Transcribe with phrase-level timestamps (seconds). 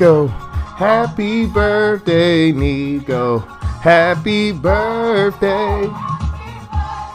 [0.00, 0.28] Nico.
[0.28, 3.40] Happy birthday, Nico.
[3.40, 5.82] Happy birthday.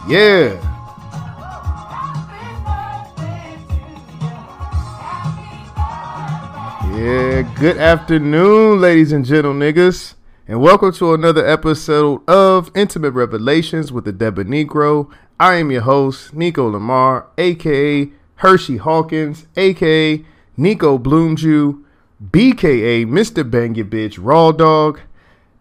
[0.08, 0.62] Yeah.
[6.94, 10.14] Yeah, good afternoon, ladies and gentle niggas,
[10.48, 15.10] and welcome to another episode of Intimate Revelations with the Deba Negro.
[15.40, 20.24] I am your host, Nico Lamar, aka Hershey Hawkins, aka
[20.56, 21.82] Nico Bloomju,
[22.24, 23.50] BKA Mr.
[23.50, 25.02] Bang Your Bitch Raw Dog.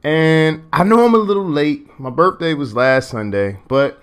[0.05, 1.99] And I know I'm a little late.
[1.99, 4.01] My birthday was last Sunday, but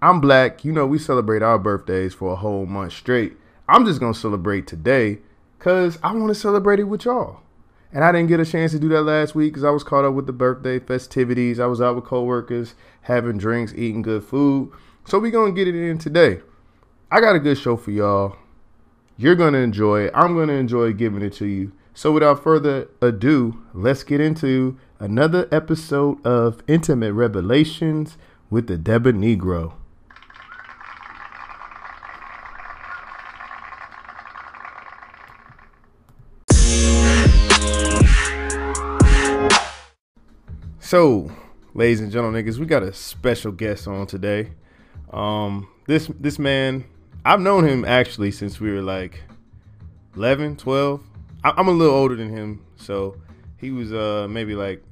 [0.00, 0.64] I'm black.
[0.64, 3.36] You know, we celebrate our birthdays for a whole month straight.
[3.68, 5.18] I'm just going to celebrate today
[5.58, 7.40] because I want to celebrate it with y'all.
[7.92, 10.06] And I didn't get a chance to do that last week because I was caught
[10.06, 11.60] up with the birthday festivities.
[11.60, 14.72] I was out with coworkers, having drinks, eating good food.
[15.04, 16.40] So we're going to get it in today.
[17.10, 18.36] I got a good show for y'all.
[19.18, 20.12] You're going to enjoy it.
[20.14, 21.72] I'm going to enjoy giving it to you.
[21.94, 28.16] So without further ado, let's get into another episode of Intimate Revelations
[28.48, 29.74] with the Deba Negro.
[40.80, 41.30] So,
[41.74, 44.52] ladies and gentlemen, niggas, we got a special guest on today.
[45.10, 46.84] Um, this this man,
[47.24, 49.22] I've known him actually since we were like
[50.16, 51.02] 11, 12.
[51.44, 53.16] I, I'm a little older than him, so
[53.58, 54.82] he was uh maybe like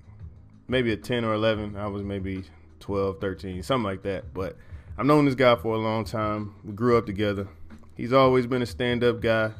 [0.68, 1.76] maybe a 10 or 11.
[1.76, 2.44] I was maybe
[2.78, 4.32] 12, 13, something like that.
[4.32, 4.56] But
[4.96, 6.54] I've known this guy for a long time.
[6.64, 7.48] We grew up together.
[7.96, 9.50] He's always been a stand-up guy.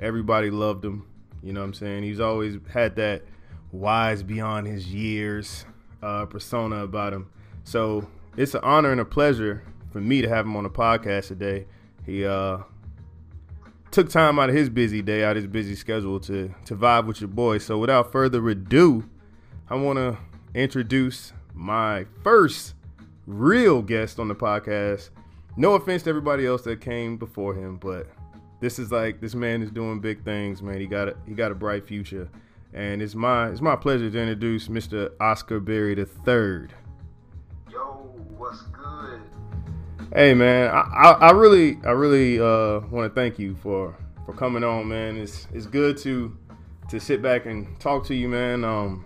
[0.00, 1.06] Everybody loved him.
[1.42, 2.02] You know what I'm saying?
[2.02, 3.22] He's always had that
[3.72, 5.64] wise beyond his years
[6.02, 7.30] uh, persona about him.
[7.64, 8.06] So
[8.36, 11.66] it's an honor and a pleasure for me to have him on the podcast today.
[12.04, 12.58] He uh,
[13.96, 17.06] took time out of his busy day, out of his busy schedule to to vibe
[17.06, 17.56] with your boy.
[17.56, 19.08] So without further ado,
[19.70, 20.18] I want to
[20.54, 22.74] introduce my first
[23.26, 25.08] real guest on the podcast.
[25.56, 28.06] No offense to everybody else that came before him, but
[28.60, 30.78] this is like this man is doing big things, man.
[30.78, 32.28] He got a, he got a bright future,
[32.74, 35.10] and it's my it's my pleasure to introduce Mr.
[35.20, 36.74] Oscar Berry the third.
[37.72, 39.22] Yo, what's good?
[40.14, 44.32] Hey man, I, I, I really I really uh, want to thank you for for
[44.32, 45.16] coming on, man.
[45.16, 46.36] It's it's good to
[46.90, 48.64] to sit back and talk to you, man.
[48.64, 49.04] Um,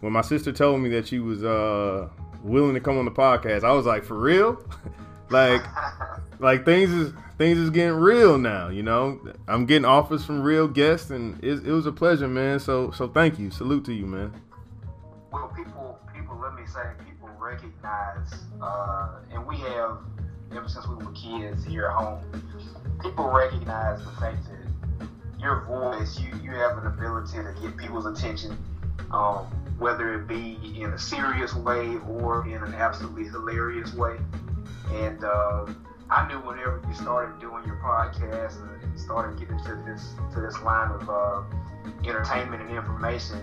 [0.00, 2.08] when my sister told me that she was uh,
[2.44, 4.64] willing to come on the podcast, I was like, for real,
[5.30, 5.64] like
[6.38, 8.68] like things is things is getting real now.
[8.68, 12.60] You know, I'm getting offers from real guests, and it, it was a pleasure, man.
[12.60, 14.32] So so thank you, salute to you, man.
[15.32, 16.92] Well, people, people, let me say,
[17.46, 19.98] recognize, uh, and we have
[20.52, 22.20] ever since we were kids here at home.
[23.00, 25.08] People recognize the fact that
[25.38, 28.58] your voice, you you have an ability to get people's attention,
[29.12, 29.44] um,
[29.78, 34.16] whether it be in a serious way or in an absolutely hilarious way.
[34.92, 35.66] And uh,
[36.10, 40.60] I knew whenever you started doing your podcast and started getting to this to this
[40.62, 41.42] line of uh,
[42.04, 43.38] entertainment and information,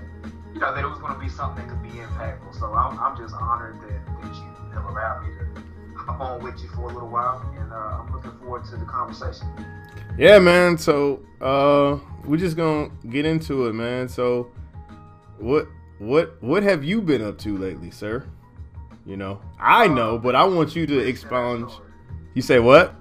[0.54, 2.58] you know that it was going to be something that could be impactful.
[2.60, 6.62] So I'm, I'm just honored that, that you have allowed me to hop on with
[6.62, 9.48] you for a little while, and uh, I'm looking forward to the conversation.
[10.18, 10.78] Yeah, man.
[10.78, 14.08] So uh, we're just gonna get into it, man.
[14.08, 14.52] So
[15.40, 15.68] what
[16.00, 18.26] what what have you been up to lately, sir?
[19.06, 21.72] You know, I know, but I want you to expound.
[22.36, 22.96] You say what?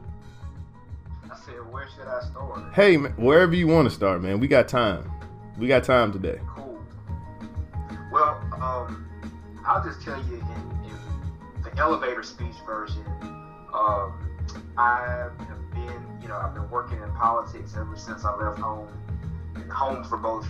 [1.30, 2.74] I said, where should I start?
[2.74, 4.40] Hey, man, wherever you want to start, man.
[4.40, 5.10] We got time.
[5.58, 6.40] We got time today.
[8.62, 9.08] Um,
[9.66, 13.04] I'll just tell you in, in the elevator speech version.
[13.74, 14.12] Um,
[14.76, 18.88] I have been, you know, I've been working in politics ever since I left home.
[19.56, 20.46] And home for both,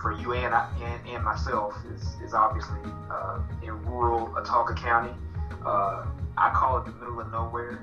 [0.00, 5.14] for you and I, and, and myself is, is obviously uh, in rural Autauga County.
[5.66, 6.06] Uh,
[6.36, 7.80] I call it the middle of nowhere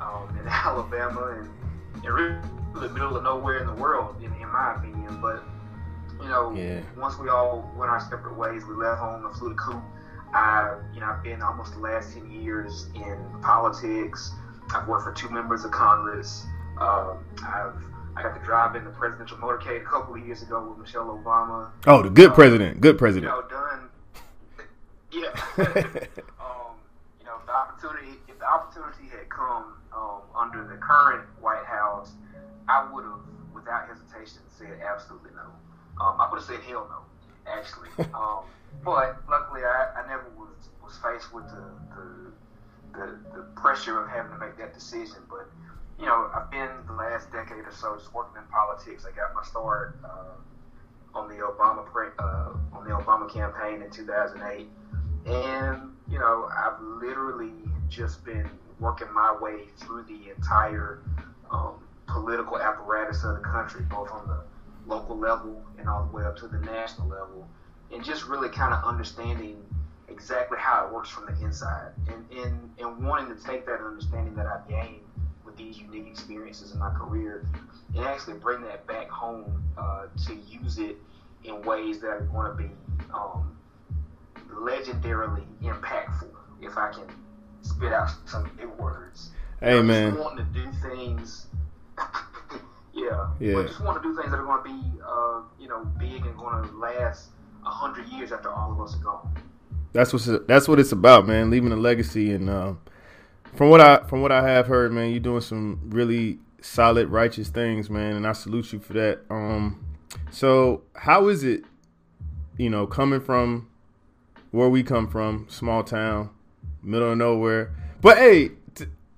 [0.00, 2.36] um, in Alabama, and, and really
[2.74, 5.18] the middle of nowhere in the world, in, in my opinion.
[5.22, 5.42] But
[6.20, 6.80] you know, Yeah.
[6.96, 9.82] once we all went our separate ways, we left home and flew to Coop.
[10.34, 14.32] I, you know, I've been almost the last ten years in politics.
[14.74, 16.44] I've worked for two members of Congress.
[16.80, 17.72] Um, I've
[18.18, 21.06] I got to drive in the presidential motorcade a couple of years ago with Michelle
[21.22, 21.70] Obama.
[21.86, 22.80] Oh, the good president.
[22.80, 23.32] Good You president.
[23.32, 23.88] know, done.
[25.12, 25.28] Yeah.
[26.40, 26.76] um,
[27.20, 31.64] you know, if the opportunity, if the opportunity had come um, under the current White
[31.64, 32.12] House,
[32.68, 33.20] I would have,
[33.54, 35.48] without hesitation, said absolutely no.
[36.00, 37.88] Um, I would have said hell no, actually.
[38.14, 38.44] um,
[38.84, 41.64] but luckily, I, I never was was faced with the,
[41.94, 45.18] the the the pressure of having to make that decision.
[45.28, 45.48] But
[45.98, 49.06] you know, I've been the last decade or so just working in politics.
[49.06, 51.86] I got my start uh, on Obama
[52.18, 54.68] uh, on the Obama campaign in 2008,
[55.26, 57.52] and you know I've literally
[57.88, 58.50] just been
[58.80, 61.00] working my way through the entire
[61.50, 61.74] um,
[62.06, 64.42] political apparatus of the country, both on the
[64.86, 67.48] local level and all the way up to the national level,
[67.92, 69.62] and just really kind of understanding
[70.08, 74.34] exactly how it works from the inside, and and, and wanting to take that understanding
[74.34, 75.02] that I've gained
[75.44, 77.44] with these unique experiences in my career,
[77.94, 80.96] and actually bring that back home uh, to use it
[81.44, 82.70] in ways that are going to be
[83.12, 83.56] um,
[84.52, 86.28] legendarily impactful.
[86.60, 87.04] If I can
[87.62, 89.30] spit out some big words.
[89.60, 91.46] Hey man, wanting to do things.
[92.96, 93.54] Yeah, Yeah.
[93.54, 96.24] But just want to do things that are going to be, uh, you know, big
[96.24, 97.28] and going to last
[97.64, 99.34] a hundred years after all of us are gone.
[99.92, 101.50] that's what's that's what it's about, man.
[101.50, 102.74] Leaving a legacy, and uh,
[103.54, 107.48] from what I from what I have heard, man, you're doing some really solid, righteous
[107.48, 109.20] things, man, and I salute you for that.
[109.30, 109.84] Um,
[110.30, 111.64] so how is it,
[112.56, 113.68] you know, coming from
[114.50, 116.30] where we come from, small town,
[116.82, 117.74] middle of nowhere?
[118.00, 118.52] But hey,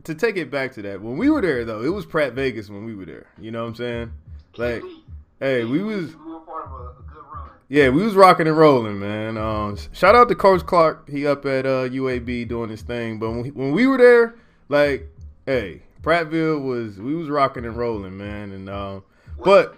[0.08, 2.69] to take it back to that, when we were there though, it was Pratt Vegas
[2.69, 3.26] when we were there.
[3.38, 4.12] You know what I'm saying?
[4.56, 4.82] Like,
[5.38, 6.14] hey, we was
[7.69, 9.37] yeah, we was rocking and rolling, man.
[9.37, 11.08] Um, shout out to Coach Clark.
[11.08, 13.19] He up at uh, UAB doing his thing.
[13.19, 14.37] But when we, when we were there,
[14.70, 15.06] like,
[15.44, 18.52] hey, Prattville was we was rocking and rolling, man.
[18.52, 19.05] And um,
[19.44, 19.76] but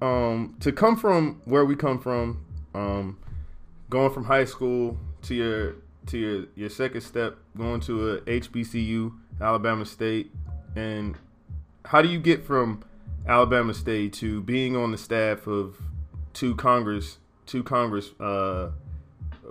[0.00, 3.18] um, to come from where we come from, um,
[3.88, 5.76] going from high school to your
[6.06, 10.32] to your your second step, going to a HBCU, Alabama State,
[10.76, 11.16] and
[11.84, 12.82] how do you get from
[13.26, 15.76] Alabama State to being on the staff of
[16.32, 18.70] two Congress, two Congress, uh,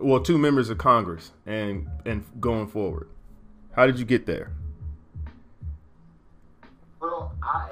[0.02, 3.08] well, two members of Congress, and and going forward?
[3.74, 4.52] How did you get there?
[7.00, 7.72] Well, I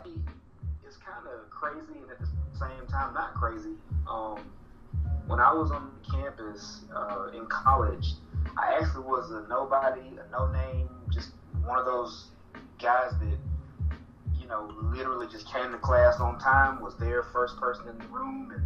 [0.86, 2.28] it's kind of crazy and at the
[2.58, 3.72] same time not crazy.
[4.10, 4.40] Um,
[5.28, 8.14] when I was on campus uh, in college,
[8.60, 11.32] I actually was a nobody, a no name, just
[11.64, 12.28] one of those
[12.82, 13.38] guys that
[14.40, 18.08] you know literally just came to class on time, was there first person in the
[18.08, 18.66] room, and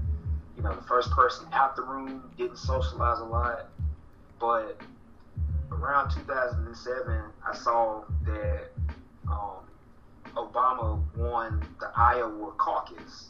[0.58, 2.32] you know the first person out the room.
[2.38, 3.68] Didn't socialize a lot,
[4.40, 4.82] but
[5.72, 8.70] around 2007, I saw that.
[9.28, 9.64] Um,
[10.36, 13.30] Obama won the Iowa caucus.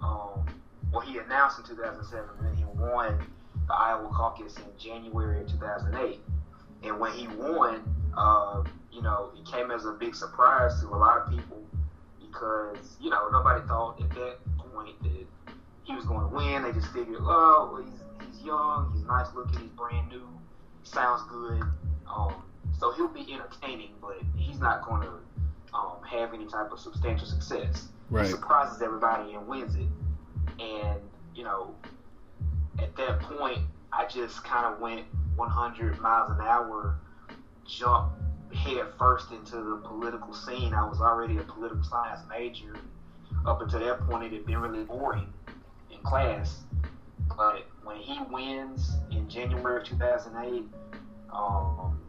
[0.00, 0.46] Um,
[0.92, 3.26] well, he announced in 2007, and then he won
[3.66, 6.20] the Iowa caucus in January of 2008.
[6.82, 7.82] And when he won,
[8.16, 11.62] uh, you know, it came as a big surprise to a lot of people
[12.20, 14.38] because, you know, nobody thought at that
[14.72, 15.26] point that
[15.84, 16.62] he was going to win.
[16.62, 20.26] They just figured, oh, well, he's, he's young, he's nice looking, he's brand new,
[20.82, 21.62] sounds good.
[22.08, 22.34] Um,
[22.78, 25.10] so he'll be entertaining, but he's not going to
[25.74, 27.88] um, have any type of substantial success.
[28.10, 28.26] Right.
[28.26, 29.88] He surprises everybody and wins it.
[30.60, 31.00] And,
[31.34, 31.74] you know,
[32.78, 33.60] at that point,
[33.92, 36.98] I just kind of went 100 miles an hour,
[37.66, 38.12] jump
[38.54, 40.74] head first into the political scene.
[40.74, 42.74] I was already a political science major.
[43.44, 45.32] Up until that point, it had been really boring
[45.90, 46.62] in class.
[47.36, 50.64] But when he wins in January of 2008,
[51.32, 52.00] um,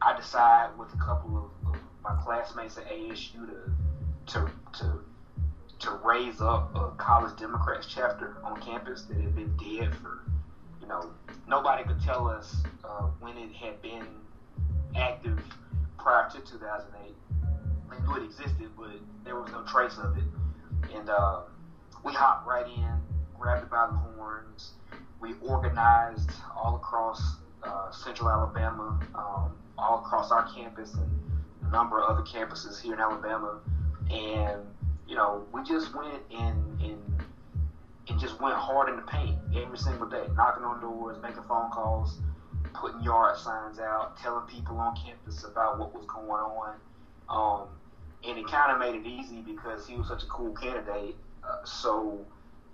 [0.00, 3.72] I decide with a couple of, of my classmates at ASU to
[4.32, 5.00] to to
[5.80, 10.24] to raise up a college Democrats chapter on campus that had been dead for
[10.80, 11.10] you know
[11.46, 14.06] nobody could tell us uh, when it had been
[14.96, 15.40] active
[15.98, 17.14] prior to 2008.
[17.90, 18.90] We knew it existed, but
[19.24, 20.24] there was no trace of it.
[20.94, 21.42] And uh,
[22.04, 23.00] we hopped right in,
[23.38, 24.72] grabbed it by the horns.
[25.20, 31.10] We organized all across uh, Central Alabama, um, all across our campus and
[31.66, 33.58] a number of other campuses here in Alabama,
[34.10, 34.62] and
[35.08, 37.02] you know we just went and and
[38.08, 41.70] and just went hard in the paint every single day, knocking on doors, making phone
[41.70, 42.18] calls,
[42.74, 46.74] putting yard signs out, telling people on campus about what was going on.
[47.28, 47.68] Um,
[48.26, 51.16] and it kind of made it easy because he was such a cool candidate.
[51.44, 52.24] Uh, so,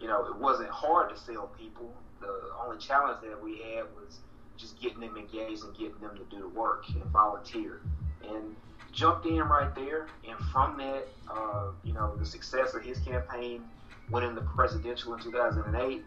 [0.00, 1.92] you know, it wasn't hard to sell people.
[2.20, 2.32] The
[2.64, 4.20] only challenge that we had was
[4.56, 7.80] just getting them engaged and getting them to do the work and volunteer.
[8.22, 8.54] And
[8.94, 10.06] jumped in right there.
[10.26, 13.62] And from that, uh, you know, the success of his campaign,
[14.10, 16.02] winning the presidential in 2008,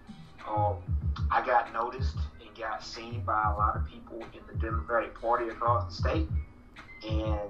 [0.47, 0.77] um,
[1.31, 5.49] I got noticed and got seen by a lot of people in the Democratic Party
[5.49, 6.27] across the state.
[7.07, 7.49] And,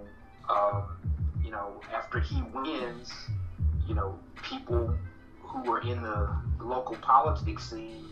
[0.49, 0.97] um,
[1.43, 3.11] you know, after he wins,
[3.87, 4.97] you know, people
[5.41, 6.29] who were in the
[6.59, 8.05] local politics scene,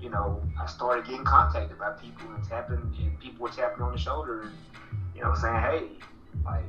[0.00, 3.92] you know, I started getting contacted by people and tapping, and people were tapping on
[3.92, 4.52] the shoulder and,
[5.14, 5.82] you know, saying, hey,
[6.44, 6.64] like,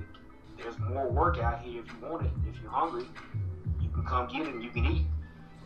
[0.57, 2.31] there's more work out here if you want it.
[2.47, 3.05] If you're hungry,
[3.81, 5.05] you can come get it and you can eat.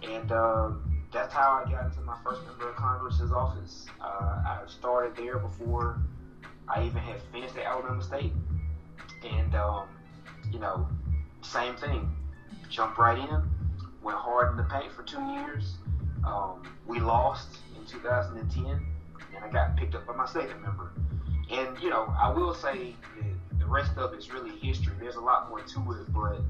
[0.04, 3.86] And, um, that's how I got into my first member of Congress's office.
[4.02, 5.98] Uh, I started there before
[6.68, 8.34] I even had finished at Alabama State,
[9.24, 9.88] and um,
[10.52, 10.88] you know,
[11.42, 12.14] same thing.
[12.70, 13.50] Jumped right in,
[14.04, 15.76] went hard in the paint for two years.
[16.26, 18.86] Um, we lost in 2010, and
[19.44, 20.92] I got picked up by my second member.
[21.50, 22.96] And you know, I will say
[23.66, 24.94] the rest of it's really history.
[25.00, 26.42] There's a lot more to it, but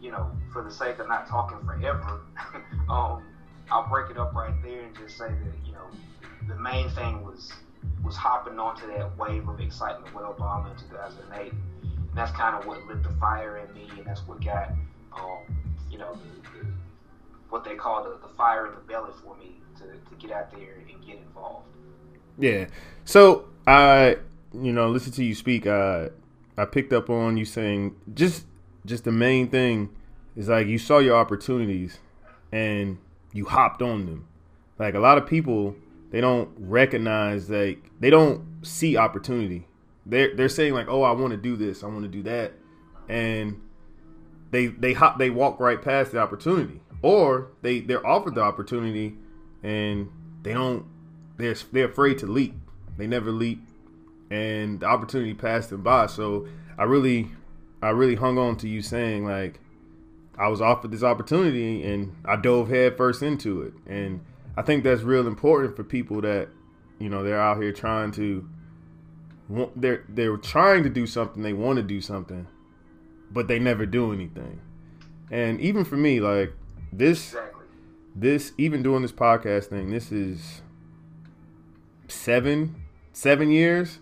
[0.00, 2.22] you know, for the sake of not talking forever,
[2.88, 3.22] um,
[3.70, 5.86] I'll break it up right there and just say that you know,
[6.48, 7.52] the main thing was
[8.02, 11.52] was hopping onto that wave of excitement with Obama in 2008.
[11.52, 14.70] And that's kind of what lit the fire in me, and that's what got,
[15.12, 15.38] um,
[15.90, 16.66] you know, the, the,
[17.50, 20.50] what they call the, the fire in the belly for me to, to get out
[20.52, 21.66] there and get involved.
[22.38, 22.66] Yeah.
[23.04, 24.16] So I,
[24.54, 25.66] you know, listen to you speak.
[25.66, 26.08] Uh,
[26.56, 28.46] I picked up on you saying just
[28.86, 29.90] just the main thing
[30.36, 31.98] is like you saw your opportunities
[32.52, 32.98] and
[33.32, 34.28] you hopped on them.
[34.78, 35.74] Like a lot of people,
[36.10, 39.66] they don't recognize like they don't see opportunity.
[40.06, 42.52] They're they're saying like, oh, I want to do this, I want to do that,
[43.08, 43.60] and
[44.50, 49.16] they they hop they walk right past the opportunity, or they they're offered the opportunity
[49.62, 50.08] and
[50.42, 50.86] they don't
[51.36, 52.54] they're they're afraid to leap.
[52.96, 53.60] They never leap
[54.30, 56.06] and the opportunity passed them by.
[56.06, 56.46] So
[56.78, 57.30] I really,
[57.82, 59.60] I really hung on to you saying like
[60.38, 63.74] I was offered this opportunity and I dove headfirst into it.
[63.86, 64.20] And
[64.56, 66.48] I think that's real important for people that
[66.98, 68.48] you know they're out here trying to
[69.76, 72.46] they're they're trying to do something they want to do something
[73.30, 74.60] but they never do anything
[75.30, 76.52] and even for me like
[76.92, 77.36] this
[78.14, 80.62] this even doing this podcast thing this is
[82.08, 82.74] seven
[83.12, 83.98] seven years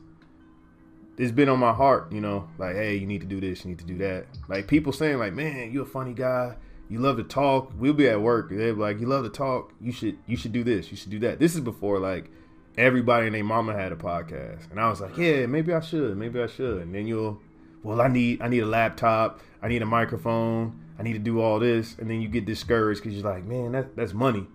[1.19, 3.71] it's been on my heart, you know, like, hey, you need to do this, you
[3.71, 4.27] need to do that.
[4.49, 6.57] Like people saying, like, man, you're a funny guy,
[6.89, 7.73] you love to talk.
[7.77, 10.65] We'll be at work, they're like, you love to talk, you should you should do
[10.65, 11.39] this, you should do that.
[11.39, 12.31] This is before like
[12.79, 16.17] everybody and their mama had a podcast, and I was like, yeah, maybe I should,
[16.17, 16.83] maybe I should.
[16.83, 17.41] And then you'll,
[17.83, 21.41] well, I need I need a laptop, I need a microphone, I need to do
[21.41, 24.47] all this, and then you get discouraged because you're like, man, that that's money.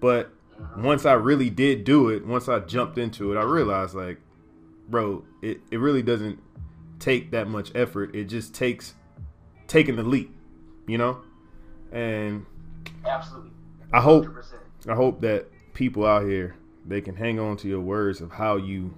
[0.00, 0.32] But
[0.76, 4.18] once I really did do it, once I jumped into it, I realized like
[4.90, 6.40] bro, it, it really doesn't
[6.98, 8.14] take that much effort.
[8.14, 8.94] It just takes
[9.66, 10.34] taking the leap,
[10.86, 11.22] you know?
[11.92, 12.46] And
[13.06, 13.50] absolutely.
[13.92, 14.26] I hope
[14.88, 16.54] I hope that people out here
[16.86, 18.94] they can hang on to your words of how you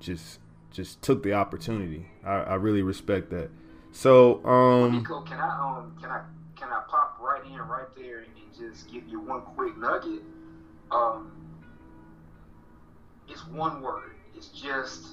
[0.00, 2.06] just just took the opportunity.
[2.24, 3.50] I, I really respect that.
[3.92, 6.22] So, um, Nico, can I um can I
[6.56, 10.22] can I pop right in right there and just give you one quick nugget?
[10.90, 11.30] Um,
[13.28, 14.16] it's one word.
[14.34, 15.06] It's just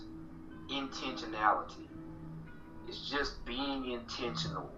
[0.71, 1.87] intentionality.
[2.87, 4.69] It's just being intentional.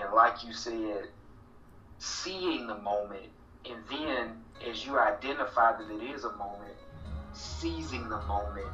[0.00, 1.08] And like you said,
[1.98, 3.30] seeing the moment,
[3.68, 6.76] and then as you identify that it is a moment,
[7.32, 8.66] seizing the moment,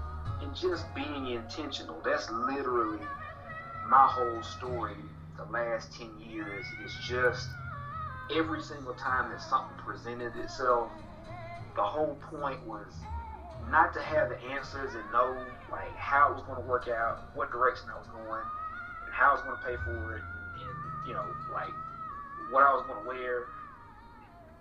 [0.43, 2.01] and just being intentional.
[2.05, 3.05] That's literally
[3.89, 4.97] my whole story
[5.37, 6.65] the last 10 years.
[6.85, 7.49] Is just
[8.35, 10.91] every single time that something presented itself,
[11.77, 12.93] the whole point was
[13.71, 17.35] not to have the answers and know like how it was going to work out,
[17.35, 18.45] what direction I was going,
[19.05, 20.23] and how I was going to pay for it,
[20.61, 21.73] and, you know like
[22.53, 23.47] what I was going to wear.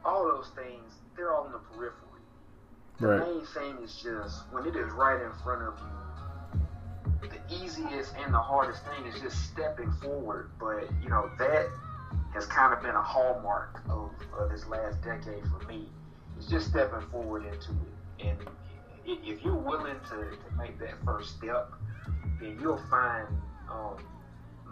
[0.03, 2.25] All those things, they're all in the periphery.
[2.99, 3.27] The right.
[3.27, 7.29] main thing is just when it is right in front of you.
[7.29, 10.49] The easiest and the hardest thing is just stepping forward.
[10.59, 11.67] But you know that
[12.33, 15.87] has kind of been a hallmark of, of this last decade for me.
[16.37, 18.37] It's just stepping forward into it and
[19.05, 21.72] if you're willing to, to make that first step,
[22.39, 23.27] then you'll find
[23.70, 23.98] um,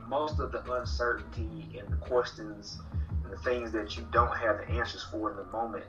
[0.08, 2.80] most of the uncertainty and the questions
[3.24, 5.86] and the things that you don't have the answers for in the moment.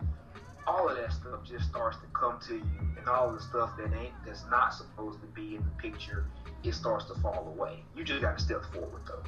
[0.67, 3.93] All of that stuff just starts to come to you, and all the stuff that
[3.95, 6.27] ain't that's not supposed to be in the picture,
[6.63, 7.83] it starts to fall away.
[7.97, 9.23] You just got to step forward, though.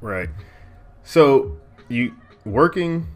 [0.00, 0.30] Right.
[1.02, 1.58] So
[1.88, 3.08] you working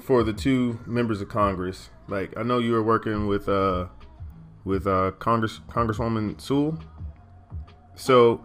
[0.00, 1.90] for the two members of Congress.
[2.08, 3.86] Like I know you were working with uh
[4.68, 6.78] with uh, Congress Congresswoman Sewell.
[7.96, 8.44] So,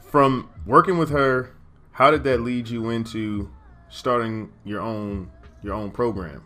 [0.00, 1.54] from working with her,
[1.92, 3.48] how did that lead you into
[3.88, 5.30] starting your own
[5.62, 6.42] your own program?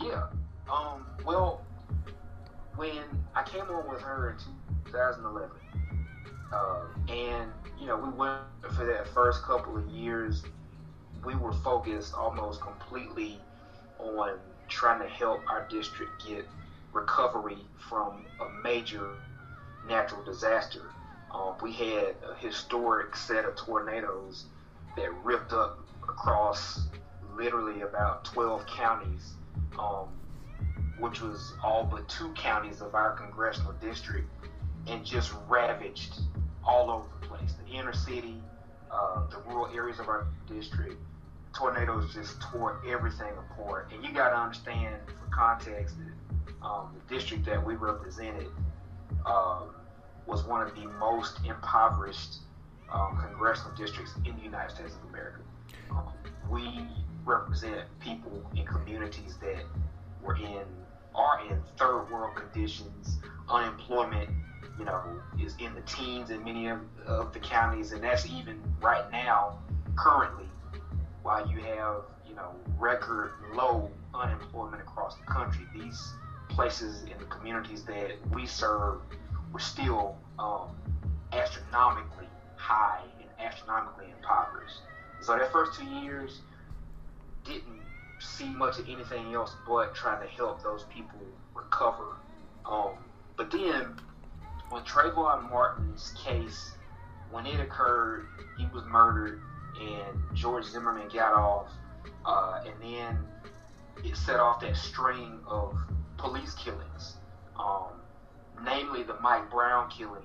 [0.00, 0.28] Yeah.
[0.70, 1.04] Um.
[1.26, 1.62] Well,
[2.76, 3.02] when
[3.34, 4.36] I came on with her in
[4.92, 5.50] 2011,
[6.52, 8.40] uh, and you know we went
[8.76, 10.44] for that first couple of years,
[11.24, 13.40] we were focused almost completely
[13.98, 16.46] on trying to help our district get
[16.92, 19.16] recovery from a major
[19.88, 20.90] natural disaster.
[21.32, 24.46] Um, we had a historic set of tornadoes
[24.96, 26.88] that ripped up across
[27.36, 29.32] literally about 12 counties.
[29.78, 30.08] Um,
[31.00, 34.28] which was all but two counties of our congressional district,
[34.86, 36.20] and just ravaged
[36.64, 37.54] all over the place.
[37.66, 38.36] The inner city,
[38.90, 40.96] uh, the rural areas of our district.
[41.54, 43.90] Tornadoes just tore everything apart.
[43.92, 45.96] And you got to understand, for context,
[46.62, 48.48] um, the district that we represented
[49.26, 49.70] um,
[50.26, 52.38] was one of the most impoverished
[52.92, 55.40] um, congressional districts in the United States of America.
[55.90, 56.12] Um,
[56.50, 56.86] we
[57.24, 59.64] represent people in communities that
[60.22, 60.64] were in
[61.14, 63.18] are in third world conditions,
[63.48, 64.30] unemployment,
[64.78, 65.02] you know,
[65.40, 69.58] is in the teens in many of, of the counties, and that's even right now,
[69.96, 70.46] currently,
[71.22, 75.66] while you have, you know, record low unemployment across the country.
[75.74, 76.14] These
[76.50, 79.00] places in the communities that we serve
[79.52, 80.68] were still um,
[81.32, 84.80] astronomically high and astronomically impoverished.
[85.20, 86.40] So that first two years
[87.44, 87.80] didn't
[88.20, 91.20] see much of anything else but trying to help those people
[91.54, 92.16] recover.
[92.66, 92.92] Um,
[93.36, 93.98] but then
[94.70, 96.72] when Trayvon Martin's case,
[97.30, 98.26] when it occurred,
[98.58, 99.40] he was murdered,
[99.80, 101.68] and George Zimmerman got off,
[102.24, 103.18] uh, and then
[104.04, 105.76] it set off that string of
[106.20, 107.16] police killings,
[107.58, 107.88] um,
[108.64, 110.22] namely the Mike Brown killing.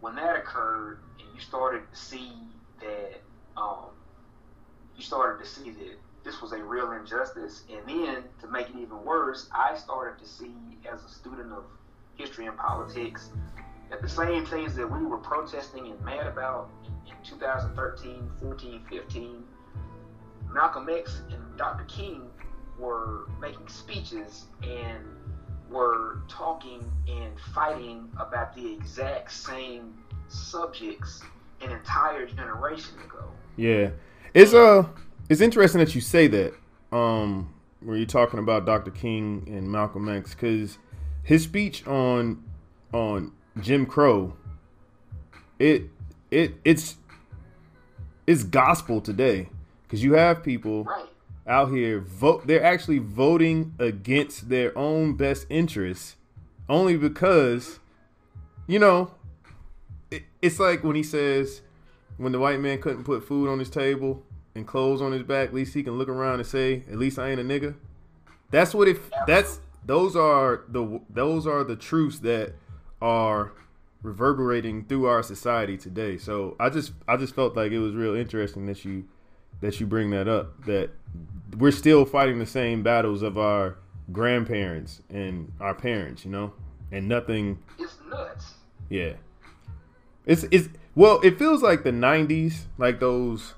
[0.00, 2.32] When that occurred, and you started to see
[2.80, 3.20] that,
[3.56, 3.90] um,
[4.96, 8.76] you started to see that this was a real injustice, and then to make it
[8.76, 10.54] even worse, I started to see
[10.90, 11.64] as a student of
[12.16, 13.30] history and politics
[13.90, 16.70] that the same things that we were protesting and mad about
[17.06, 19.44] in 2013, 14, 15,
[20.50, 21.84] Malcolm X and Dr.
[21.84, 22.29] King
[22.80, 24.98] were making speeches and
[25.70, 29.94] were talking and fighting about the exact same
[30.28, 31.22] subjects
[31.60, 33.30] an entire generation ago.
[33.56, 33.90] Yeah.
[34.34, 34.84] It's uh
[35.28, 36.54] it's interesting that you say that.
[36.92, 38.90] Um where you're talking about Dr.
[38.90, 40.78] King and Malcolm X cuz
[41.22, 42.42] his speech on
[42.92, 44.34] on Jim Crow
[45.58, 45.84] it
[46.30, 46.96] it it's
[48.26, 49.48] it's gospel today
[49.88, 51.06] cuz you have people Right.
[51.46, 56.16] Out here vote they're actually voting against their own best interests
[56.68, 57.80] only because
[58.66, 59.12] you know
[60.10, 61.62] it, it's like when he says
[62.18, 64.22] when the white man couldn't put food on his table
[64.54, 67.18] and clothes on his back at least he can look around and say at least
[67.18, 67.74] i ain't a nigga.
[68.50, 72.54] That's what if that's those are the those are the truths that
[73.00, 73.52] are
[74.02, 76.18] reverberating through our society today.
[76.18, 79.06] So i just i just felt like it was real interesting that you
[79.60, 80.90] that you bring that up that
[81.58, 83.76] we're still fighting the same battles of our
[84.12, 86.52] grandparents and our parents you know
[86.92, 88.54] and nothing It's nuts.
[88.88, 89.12] yeah.
[90.26, 93.54] It's it's well, it feels like the '90s, like those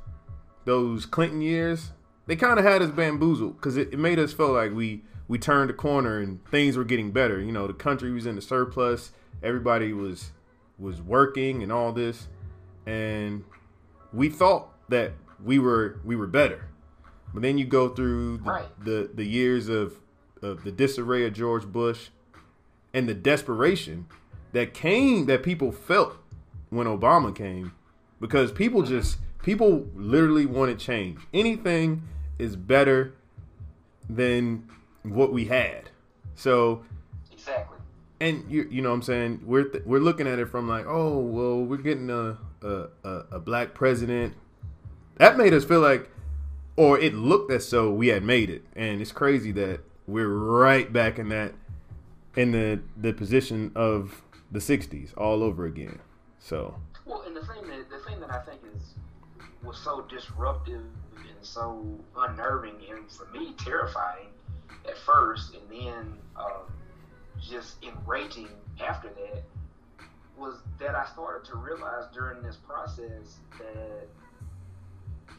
[0.64, 1.90] those Clinton years.
[2.26, 5.38] They kind of had us bamboozled because it, it made us feel like we we
[5.38, 7.40] turned the corner and things were getting better.
[7.40, 9.10] You know, the country was in the surplus.
[9.42, 10.32] Everybody was
[10.78, 12.28] was working and all this,
[12.86, 13.44] and
[14.12, 15.12] we thought that
[15.44, 16.66] we were we were better.
[17.32, 18.84] But then you go through the Right.
[18.84, 19.94] the, the years of
[20.42, 22.08] of the disarray of George Bush
[22.92, 24.06] and the desperation
[24.52, 26.16] that came that people felt
[26.70, 27.72] when Obama came
[28.20, 28.92] because people mm-hmm.
[28.98, 31.18] just people literally wanted change.
[31.32, 32.02] Anything
[32.38, 33.14] is better
[34.08, 34.68] than
[35.02, 35.90] what we had.
[36.34, 36.84] So
[37.32, 37.78] Exactly.
[38.20, 40.84] and you you know what I'm saying we're th- we're looking at it from like
[40.86, 44.34] oh well we're getting a a, a a black president
[45.16, 46.10] that made us feel like
[46.76, 48.64] or it looked as so we had made it.
[48.74, 51.54] And it's crazy that we're right back in that
[52.36, 55.98] in the the position of the 60s all over again.
[56.38, 58.94] So Well, and the thing that the thing that I think is
[59.62, 60.82] was so disruptive
[61.16, 61.84] and so
[62.16, 64.28] unnerving and for me terrifying
[64.88, 66.72] at first, and then um,
[67.40, 68.48] just enraging
[68.84, 69.44] after that
[70.36, 74.08] was that I started to realize during this process that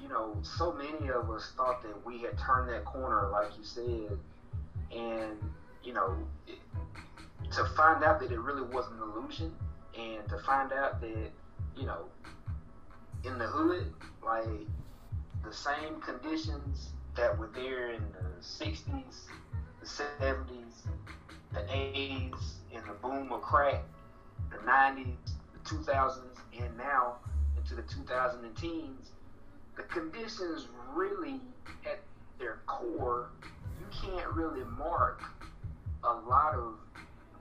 [0.01, 3.63] you know so many of us thought that we had turned that corner, like you
[3.63, 4.17] said,
[4.91, 5.37] and
[5.83, 6.15] you know.
[6.47, 6.59] It,
[7.51, 9.53] to find out that it really was an illusion
[9.97, 11.29] and to find out that
[11.75, 12.05] you know
[13.23, 13.93] in the hood
[14.25, 14.67] like
[15.43, 19.27] the same conditions that were there in the 60s
[19.79, 20.83] the 70s
[21.53, 23.83] the 80s in the boom of crack
[24.49, 25.15] the 90s
[25.53, 26.21] the 2000s
[26.59, 27.17] and now
[27.57, 29.09] into the 2010s
[29.75, 31.39] the conditions really
[31.85, 31.99] at
[32.39, 33.29] their core
[33.79, 35.21] you can't really mark
[36.03, 36.75] a lot of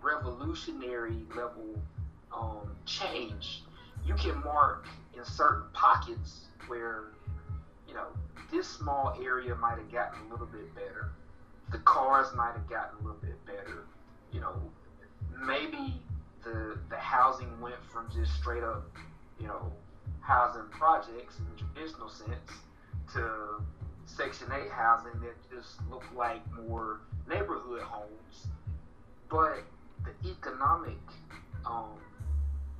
[0.02, 1.80] revolutionary level
[2.34, 3.62] um, change.
[4.04, 7.04] You can mark in certain pockets where,
[7.88, 8.06] you know,
[8.50, 11.12] this small area might have gotten a little bit better.
[11.70, 13.84] The cars might have gotten a little bit better.
[14.32, 14.54] you know,
[15.44, 16.00] maybe
[16.44, 18.84] the the housing went from just straight up,
[19.38, 19.72] you know,
[20.22, 22.52] housing projects in the traditional sense
[23.12, 23.62] to
[24.06, 28.46] Section 8 housing that just looked like more neighborhood homes.
[29.28, 29.64] But
[30.04, 30.98] the economic
[31.64, 31.98] um,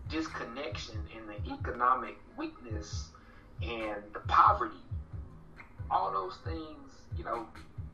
[0.08, 3.08] disconnection and the economic weakness
[3.62, 4.74] and the poverty,
[5.90, 7.46] all those things, you know,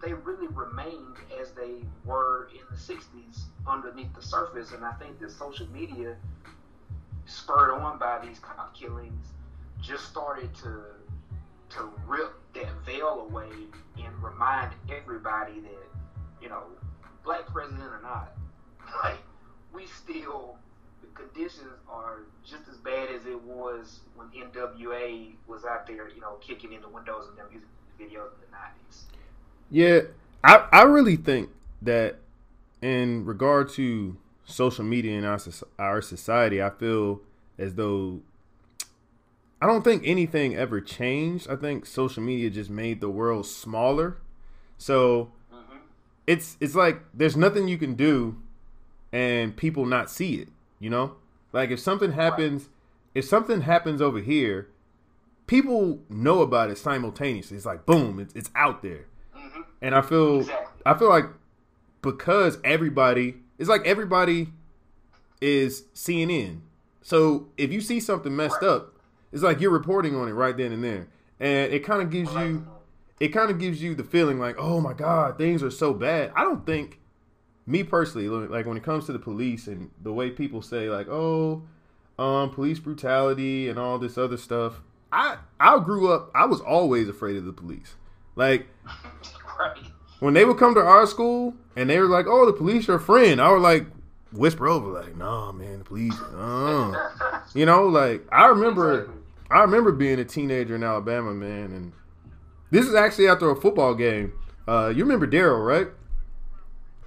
[0.02, 4.72] they really remained as they were in the 60s underneath the surface.
[4.72, 6.16] And I think that social media,
[7.26, 9.26] spurred on by these cop killings,
[9.80, 10.82] just started to
[11.70, 13.50] to rip that veil away
[13.98, 15.86] and remind everybody that,
[16.40, 16.62] you know,
[17.24, 18.32] black president or not,
[19.04, 19.18] like
[19.72, 20.56] we still
[21.00, 26.20] the conditions are just as bad as it was when NWA was out there, you
[26.20, 27.68] know, kicking in the windows of their music
[28.00, 29.04] videos in the nineties.
[29.70, 30.00] Yeah,
[30.42, 31.50] I I really think
[31.82, 32.16] that
[32.80, 35.38] in regard to social media in our
[35.78, 37.20] our society, I feel
[37.58, 38.20] as though
[39.60, 41.50] I don't think anything ever changed.
[41.50, 44.18] I think social media just made the world smaller.
[44.76, 45.78] So mm-hmm.
[46.26, 48.36] it's it's like there's nothing you can do
[49.12, 51.16] and people not see it, you know?
[51.52, 52.70] Like if something happens right.
[53.14, 54.68] if something happens over here,
[55.46, 57.56] people know about it simultaneously.
[57.56, 59.06] It's like boom, it's it's out there.
[59.36, 59.62] Mm-hmm.
[59.82, 60.82] And I feel exactly.
[60.86, 61.26] I feel like
[62.00, 64.52] because everybody it's like everybody
[65.40, 66.60] is CNN.
[67.02, 68.68] So if you see something messed right.
[68.70, 68.97] up,
[69.32, 71.08] it's like you're reporting on it right then and there,
[71.40, 72.66] and it kind of gives you,
[73.20, 76.32] it kind of gives you the feeling like, oh my god, things are so bad.
[76.34, 77.00] I don't think,
[77.66, 81.08] me personally, like when it comes to the police and the way people say like,
[81.08, 81.62] oh,
[82.18, 84.80] um, police brutality and all this other stuff.
[85.12, 86.30] I I grew up.
[86.34, 87.94] I was always afraid of the police.
[88.36, 88.66] Like,
[89.58, 89.76] right.
[90.20, 92.96] when they would come to our school and they were like, "Oh, the police are
[92.96, 93.86] a friend," I was like,
[94.32, 96.92] whisper over like, "Nah, man, the police." Uh.
[97.54, 99.10] you know, like I remember
[99.50, 101.92] I remember being a teenager in Alabama, man, and
[102.70, 104.34] this is actually after a football game.
[104.66, 105.88] Uh, you remember Daryl, right?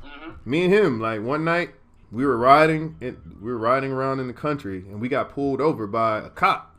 [0.04, 0.50] Mm-hmm.
[0.50, 1.72] Me and him, like one night,
[2.12, 5.62] we were riding, and we were riding around in the country, and we got pulled
[5.62, 6.76] over by a cop,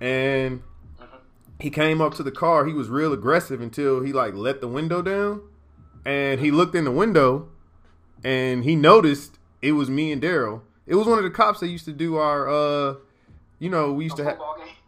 [0.00, 0.62] and
[1.00, 1.16] mm-hmm.
[1.60, 2.66] he came up to the car.
[2.66, 5.42] He was real aggressive until he like let the window down,
[6.04, 7.48] and he looked in the window,
[8.24, 10.62] and he noticed it was me and Daryl.
[10.86, 12.94] It was one of the cops that used to do our, uh,
[13.58, 14.38] you know, we used to have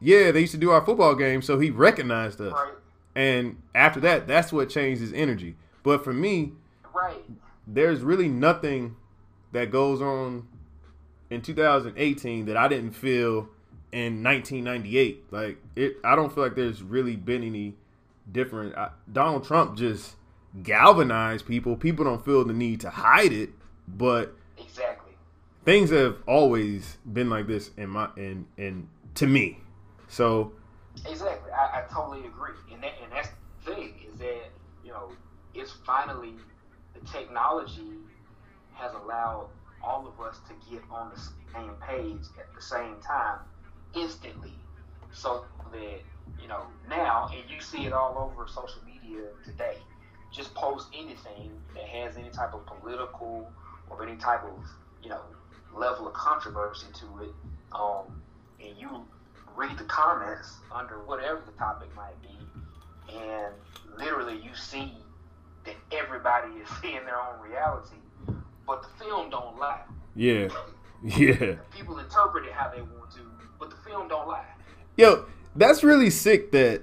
[0.01, 2.53] yeah, they used to do our football game, so he recognized us.
[2.53, 2.73] Right.
[3.15, 5.57] And after that, that's what changed his energy.
[5.83, 6.53] But for me,
[6.95, 7.25] right,
[7.67, 8.97] there's really nothing
[9.53, 10.47] that goes on
[11.29, 13.49] in 2018 that I didn't feel
[13.93, 15.33] in 1998.
[15.33, 17.75] Like it, I don't feel like there's really been any
[18.31, 18.77] different.
[18.77, 20.17] I, Donald Trump just
[20.63, 21.77] galvanized people.
[21.77, 23.51] People don't feel the need to hide it,
[23.89, 25.11] but exactly
[25.65, 29.59] things have always been like this in my in in to me.
[30.11, 30.53] So
[31.07, 33.29] exactly, I, I totally agree, and that, and that's
[33.64, 34.51] the thing is that
[34.85, 35.12] you know
[35.55, 36.35] it's finally
[36.94, 37.99] the technology
[38.75, 39.46] has allowed
[39.83, 41.20] all of us to get on the
[41.55, 43.38] same page at the same time
[43.94, 44.53] instantly,
[45.12, 46.01] so that
[46.42, 49.77] you know now, and you see it all over social media today.
[50.33, 53.49] Just post anything that has any type of political
[53.88, 54.59] or any type of
[55.05, 55.23] you know
[55.73, 57.31] level of controversy to it,
[57.73, 58.20] um,
[58.61, 59.07] and you
[59.61, 63.53] read the comments under whatever the topic might be, and
[63.99, 64.94] literally you see
[65.64, 67.96] that everybody is seeing their own reality,
[68.66, 69.83] but the film don't lie.
[70.16, 70.49] Yeah,
[71.05, 71.57] yeah.
[71.70, 73.20] People interpret it how they want to,
[73.59, 74.46] but the film don't lie.
[74.96, 76.53] Yo, that's really sick.
[76.53, 76.83] That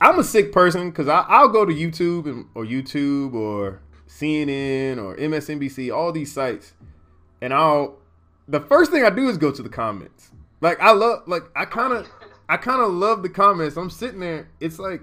[0.00, 5.16] I'm a sick person because I'll go to YouTube and, or YouTube or CNN or
[5.16, 6.72] MSNBC, all these sites,
[7.42, 7.98] and I'll
[8.48, 10.30] the first thing I do is go to the comments.
[10.60, 12.08] Like I love, like I kind of,
[12.48, 13.76] I kind of love the comments.
[13.76, 14.50] I'm sitting there.
[14.60, 15.02] It's like,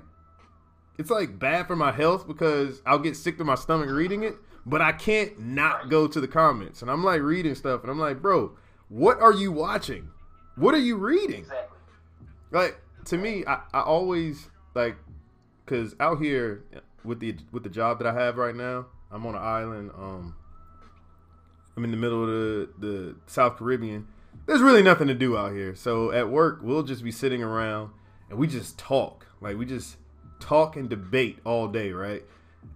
[0.97, 4.35] it's like bad for my health because I'll get sick to my stomach reading it.
[4.65, 7.99] But I can't not go to the comments, and I'm like reading stuff, and I'm
[7.99, 8.51] like, bro,
[8.89, 10.09] what are you watching?
[10.57, 11.43] What are you reading?
[11.43, 11.77] Exactly.
[12.51, 14.97] Like to me, I, I always like,
[15.65, 16.65] cause out here
[17.05, 19.91] with the with the job that I have right now, I'm on an island.
[19.97, 20.35] Um,
[21.77, 24.07] I'm in the middle of the the South Caribbean
[24.47, 25.75] there's really nothing to do out here.
[25.75, 27.91] So at work, we'll just be sitting around
[28.29, 29.27] and we just talk.
[29.41, 29.97] Like we just
[30.39, 32.23] talk and debate all day, right?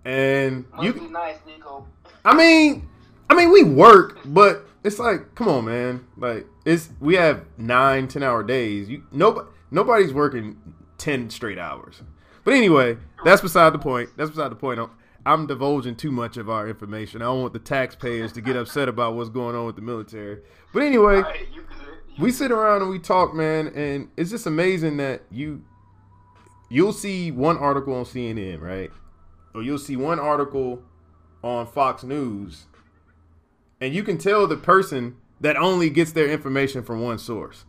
[0.06, 1.88] And Must you nice, Nico.
[2.24, 2.88] I mean,
[3.30, 6.06] I mean we work, but it's like, come on, man.
[6.18, 8.90] Like it's we have nine, ten hour days.
[8.90, 10.58] You nobody nobody's working
[10.98, 12.02] ten straight hours.
[12.44, 14.10] But anyway, that's beside the point.
[14.18, 14.80] That's beside the point.
[15.26, 17.22] I'm divulging too much of our information.
[17.22, 20.40] I don't want the taxpayers to get upset about what's going on with the military.
[20.74, 21.62] But anyway, Right, you.
[22.16, 25.64] You we sit around and we talk, man, and it's just amazing that you
[26.70, 28.92] you'll see one article on CNN, right?
[29.54, 30.84] Or you'll see one article
[31.44, 32.66] on Fox News,
[33.80, 37.66] and you can tell the person that only gets their information from one source.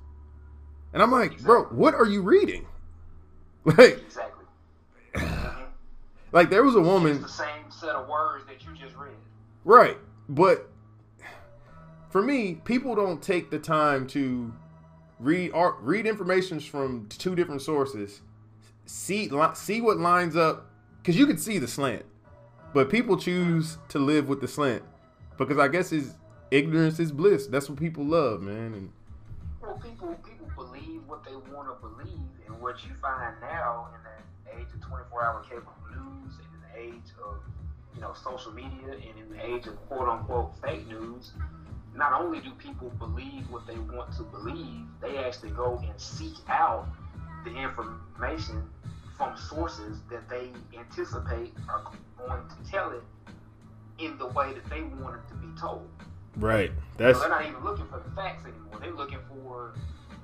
[0.92, 2.66] And I'm like, bro, what are you reading?
[3.64, 4.41] Like, Exactly.
[6.32, 9.12] Like there was a It's woman, the same set of words that you just read.
[9.64, 9.98] right?
[10.28, 10.68] But
[12.10, 14.52] for me, people don't take the time to
[15.18, 18.22] read art, read information from two different sources,
[18.86, 22.04] see see what lines up, because you can see the slant,
[22.74, 24.82] but people choose to live with the slant
[25.36, 26.14] because I guess is
[26.50, 27.46] ignorance is bliss.
[27.46, 28.74] That's what people love, man.
[28.74, 28.92] And
[29.60, 34.02] Well, people people believe what they want to believe, and what you find now in
[34.02, 34.21] the
[34.58, 37.36] age of 24-hour cable news, and in the age of
[37.94, 41.32] you know social media, and in the age of quote unquote fake news.
[41.94, 46.38] Not only do people believe what they want to believe, they actually go and seek
[46.48, 46.86] out
[47.44, 48.62] the information
[49.16, 51.82] from sources that they anticipate are
[52.16, 53.02] going to tell it
[53.98, 55.88] in the way that they want it to be told.
[56.36, 58.80] right, So that's they're not even looking for the facts anymore.
[58.80, 59.74] They're looking for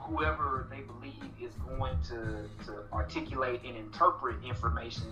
[0.09, 5.07] whoever they believe is going to, to articulate and interpret information,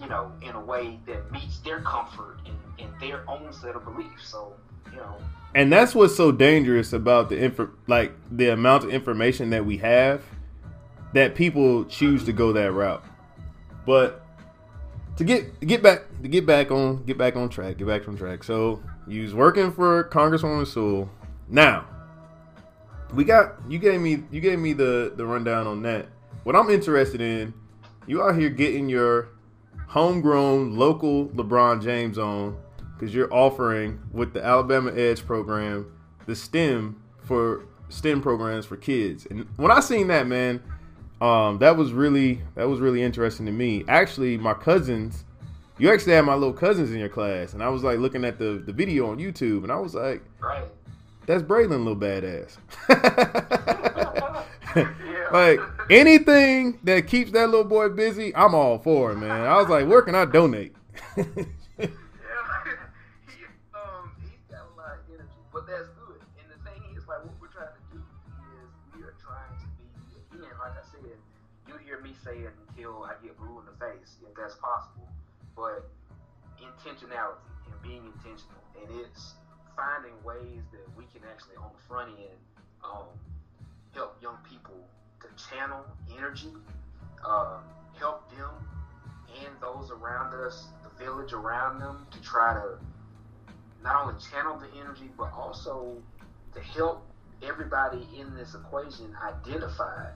[0.00, 3.84] you know, in a way that meets their comfort and, and their own set of
[3.84, 4.28] beliefs.
[4.28, 4.54] So,
[4.90, 5.16] you know,
[5.54, 9.78] and that's what's so dangerous about the info, like the amount of information that we
[9.78, 10.22] have,
[11.12, 13.04] that people choose to go that route.
[13.86, 14.22] But
[15.16, 18.16] to get get back to get back on get back on track, get back on
[18.16, 18.44] track.
[18.44, 21.08] So you was working for Congresswoman Sewell.
[21.48, 21.86] Now
[23.14, 26.06] we got you gave me you gave me the the rundown on that.
[26.44, 27.52] What I'm interested in,
[28.06, 29.28] you out here getting your
[29.88, 32.56] homegrown local LeBron James on
[32.94, 35.92] because you're offering with the Alabama Edge program
[36.26, 39.26] the STEM for STEM programs for kids.
[39.26, 40.62] And when I seen that, man,
[41.20, 43.84] um, that was really that was really interesting to me.
[43.88, 45.24] Actually, my cousins,
[45.78, 48.38] you actually had my little cousins in your class, and I was like looking at
[48.38, 50.64] the the video on YouTube, and I was like, right?
[51.26, 52.56] That's Braylon, little badass.
[55.32, 55.60] like
[55.90, 59.46] anything that keeps that little boy busy, I'm all for it, man.
[59.46, 60.74] I was like, where can I donate?
[61.78, 61.92] Yeah,
[63.28, 63.44] he,
[63.76, 66.20] um, he's got a lot of energy, but that's good.
[66.40, 69.68] And the thing is, like, what we're trying to do is we are trying to
[69.76, 69.88] be,
[70.40, 71.04] again, like I said,
[71.68, 75.04] you hear me say it until I get blue in the face, if that's possible.
[75.54, 75.88] But
[76.58, 79.36] intentionality and being intentional, and it's
[79.76, 80.85] finding ways that
[81.30, 82.38] actually, on the front end,
[82.84, 83.06] um,
[83.92, 84.76] help young people
[85.20, 85.84] to channel
[86.16, 86.52] energy,
[87.26, 87.60] um,
[87.98, 88.50] help them
[89.44, 92.78] and those around us, the village around them, to try to
[93.82, 95.96] not only channel the energy, but also
[96.54, 97.06] to help
[97.42, 100.10] everybody in this equation identify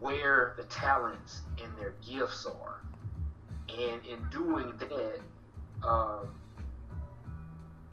[0.00, 2.80] where the talents and their gifts are.
[3.68, 5.20] And in doing that,
[5.86, 6.24] uh,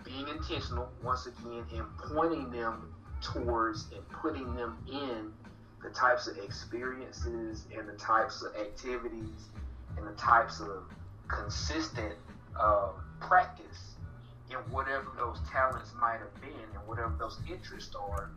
[0.03, 5.31] being intentional, once again, and pointing them towards and putting them in
[5.83, 9.49] the types of experiences and the types of activities
[9.97, 10.83] and the types of
[11.27, 12.13] consistent
[12.59, 13.95] uh, practice
[14.49, 18.29] in whatever those talents might have been and whatever those interests are.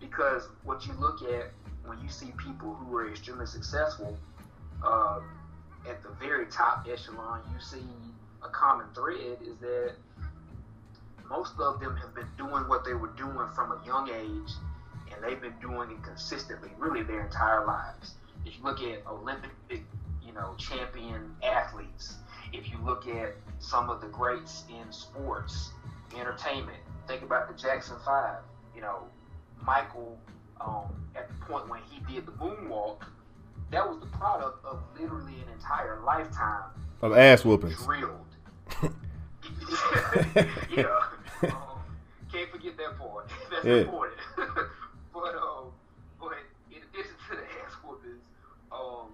[0.00, 1.52] Because what you look at
[1.84, 4.18] when you see people who are extremely successful
[4.84, 5.22] um,
[5.88, 7.84] at the very top echelon, you see
[8.42, 9.94] a common thread is that
[11.30, 14.52] most of them have been doing what they were doing from a young age
[15.12, 18.14] and they've been doing it consistently really their entire lives.
[18.44, 22.16] If you look at Olympic, you know, champion athletes,
[22.52, 25.70] if you look at some of the greats in sports,
[26.18, 28.38] entertainment, think about the Jackson Five.
[28.74, 29.04] You know,
[29.64, 30.18] Michael,
[30.60, 33.02] um, at the point when he did the moonwalk,
[33.70, 36.70] that was the product of literally an entire lifetime
[37.02, 37.76] of ass whoopings.
[37.84, 38.16] drilled.
[40.76, 41.00] yeah.
[43.64, 43.74] Yeah.
[43.82, 44.18] important.
[45.12, 45.72] but um,
[46.18, 46.32] but
[46.70, 48.22] in addition to the ass whoopings,
[48.72, 49.12] um,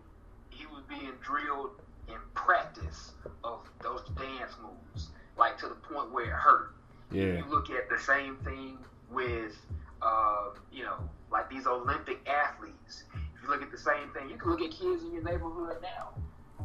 [0.51, 3.13] he was being drilled in practice
[3.45, 6.75] of those dance moves, like to the point where it hurt.
[7.11, 7.39] Yeah.
[7.39, 8.79] You look at the same thing
[9.11, 9.57] with,
[10.03, 10.99] uh, you know,
[11.31, 13.05] like these Olympic athletes.
[13.15, 15.77] If you look at the same thing, you can look at kids in your neighborhood
[15.83, 16.11] now
[16.59, 16.65] who,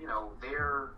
[0.00, 0.90] you know, they're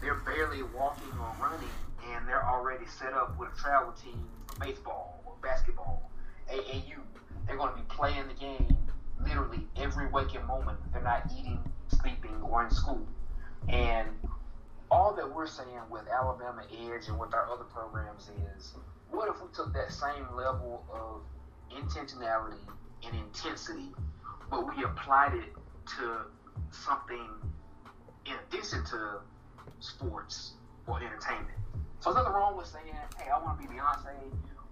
[0.00, 1.68] they're barely walking or running,
[2.12, 6.10] and they're already set up with a travel team for baseball basketball,
[6.50, 6.98] AAU.
[7.46, 8.76] They're going to be playing the game
[9.22, 10.78] literally every waking moment.
[10.92, 13.06] They're not eating, sleeping, or in school.
[13.68, 14.08] And
[14.90, 18.74] all that we're saying with Alabama Edge and with our other programs is,
[19.10, 21.22] what if we took that same level of
[21.76, 22.58] intentionality
[23.06, 23.90] and intensity,
[24.50, 25.52] but we applied it
[25.96, 26.18] to
[26.70, 27.28] something
[28.26, 29.20] in addition to
[29.80, 30.54] sports
[30.86, 31.58] or entertainment?
[32.00, 32.84] So there's nothing wrong with saying,
[33.18, 34.12] hey, I want to be Beyonce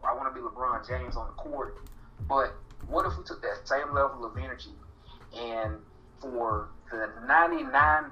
[0.04, 1.78] I want to be LeBron James on the court,
[2.28, 2.54] but
[2.86, 4.74] what if we took that same level of energy
[5.36, 5.76] and
[6.20, 8.10] for the 99%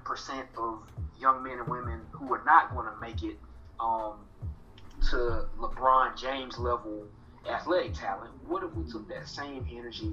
[0.56, 0.82] of
[1.18, 3.36] young men and women who are not going to make it
[3.78, 4.14] um,
[5.10, 7.06] to LeBron James level
[7.48, 10.12] athletic talent, what if we took that same energy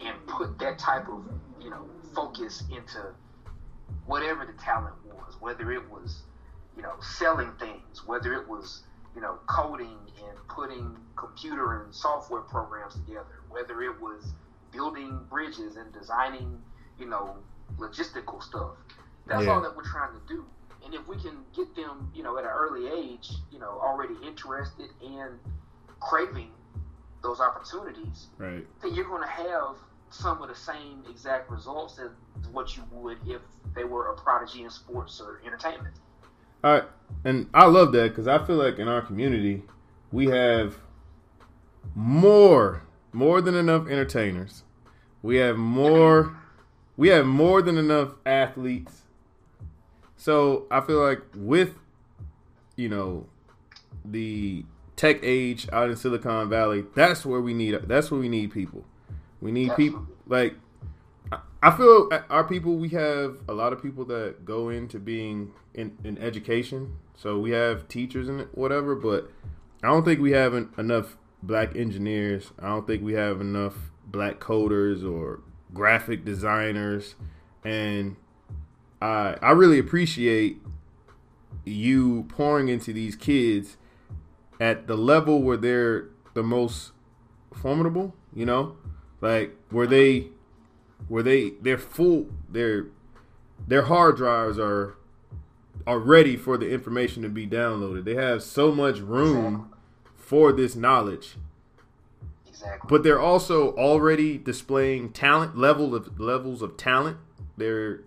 [0.00, 1.24] and put that type of
[1.60, 3.14] you know focus into
[4.06, 6.22] whatever the talent was, whether it was
[6.76, 8.82] you know selling things, whether it was
[9.14, 14.32] you know coding and putting computer and software programs together, whether it was
[14.72, 16.60] building bridges and designing
[16.98, 17.36] you know
[17.78, 18.76] logistical stuff.
[19.26, 19.52] That's yeah.
[19.52, 20.44] all that we're trying to do.
[20.84, 24.14] And if we can get them, you know, at an early age, you know, already
[24.26, 25.38] interested and
[26.00, 26.50] craving
[27.22, 28.66] those opportunities, right.
[28.82, 29.76] then you're going to have
[30.10, 32.10] some of the same exact results as
[32.50, 33.40] what you would if
[33.74, 35.94] they were a prodigy in sports or entertainment.
[36.62, 36.84] Right,
[37.24, 39.62] and I love that because I feel like in our community
[40.12, 40.76] we have
[41.94, 44.62] more, more than enough entertainers.
[45.22, 46.36] We have more,
[46.96, 49.02] we have more than enough athletes.
[50.16, 51.74] So I feel like with,
[52.76, 53.26] you know,
[54.04, 54.64] the
[54.96, 58.84] tech age out in Silicon Valley, that's where we need that's where we need people.
[59.40, 60.54] We need people like
[61.62, 65.52] I feel uh, our people we have a lot of people that go into being
[65.74, 66.96] in, in education.
[67.14, 69.30] So we have teachers and whatever, but
[69.82, 72.50] I don't think we have enough black engineers.
[72.58, 75.40] I don't think we have enough black coders or
[75.72, 77.14] graphic designers
[77.64, 78.16] and
[79.00, 80.60] I I really appreciate
[81.64, 83.76] you pouring into these kids
[84.60, 86.92] at the level where they're the most
[87.54, 88.76] formidable, you know?
[89.20, 90.28] Like where they
[91.12, 92.86] where they they're full their
[93.68, 94.96] their hard drives are
[95.86, 98.04] are ready for the information to be downloaded.
[98.04, 99.70] They have so much room
[100.16, 101.36] for this knowledge.
[102.48, 102.88] Exactly.
[102.88, 107.18] But they're also already displaying talent level of levels of talent.
[107.58, 108.00] They're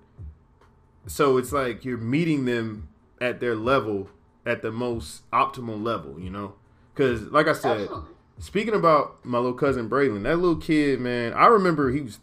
[1.06, 2.90] so it's like you're meeting them
[3.22, 4.10] at their level
[4.48, 6.56] at the most optimal level, you know?
[6.92, 8.10] Because, like I said, Absolutely.
[8.40, 12.20] speaking about my little cousin Braylon, that little kid, man, I remember he was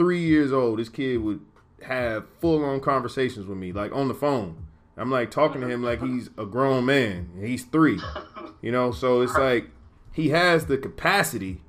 [0.00, 0.78] three years old.
[0.78, 1.40] This kid would
[1.82, 4.66] have full on conversations with me, like on the phone.
[4.96, 7.28] I'm like talking to him like he's a grown man.
[7.38, 8.00] He's three,
[8.62, 8.92] you know?
[8.92, 9.66] So it's like
[10.10, 11.60] he has the capacity,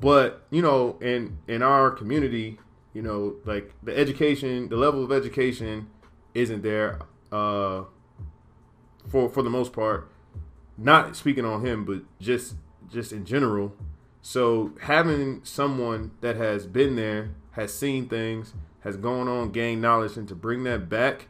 [0.00, 2.58] but, you know, in, in our community,
[2.92, 5.90] you know, like the education, the level of education
[6.34, 6.98] isn't there.
[7.30, 7.84] Uh,
[9.08, 10.08] for for the most part.
[10.76, 12.56] Not speaking on him, but just
[12.90, 13.74] just in general.
[14.22, 20.16] So having someone that has been there, has seen things, has gone on, gained knowledge,
[20.16, 21.28] and to bring that back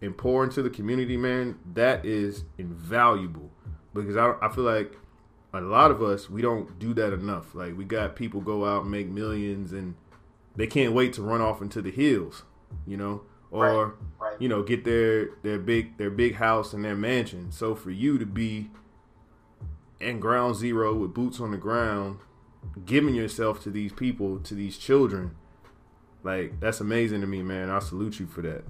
[0.00, 3.50] and pour into the community, man, that is invaluable.
[3.92, 4.96] Because I, I feel like
[5.52, 7.54] a lot of us we don't do that enough.
[7.54, 9.94] Like we got people go out and make millions, and
[10.54, 12.44] they can't wait to run off into the hills,
[12.86, 13.22] you know
[13.54, 13.94] or right,
[14.32, 14.40] right.
[14.40, 17.52] you know get their their big their big house and their mansion.
[17.52, 18.70] So for you to be
[20.00, 22.18] in ground zero with boots on the ground,
[22.84, 25.36] giving yourself to these people, to these children,
[26.22, 27.70] like that's amazing to me, man.
[27.70, 28.64] I salute you for that.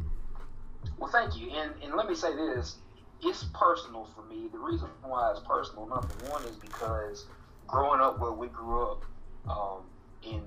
[0.99, 1.51] Well, thank you.
[1.51, 2.77] And and let me say this:
[3.23, 4.49] it's personal for me.
[4.53, 7.27] The reason why it's personal, number one, is because
[7.67, 9.05] growing up where we grew up
[9.49, 9.83] um,
[10.23, 10.43] in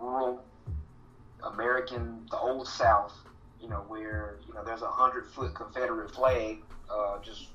[0.00, 0.42] rural
[1.42, 3.14] American, the old South,
[3.60, 6.58] you know, where you know there's a hundred foot Confederate flag
[6.92, 7.48] uh, just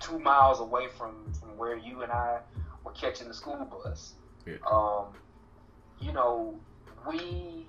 [0.00, 2.40] two miles away from from where you and I
[2.84, 4.14] were catching the school bus.
[4.46, 4.56] Yeah.
[4.70, 5.06] Um,
[6.00, 6.54] you know,
[7.08, 7.66] we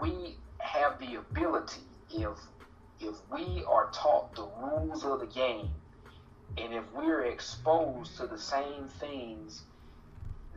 [0.00, 2.38] we have the ability if
[3.00, 5.70] if we are taught the rules of the game
[6.58, 9.62] and if we're exposed to the same things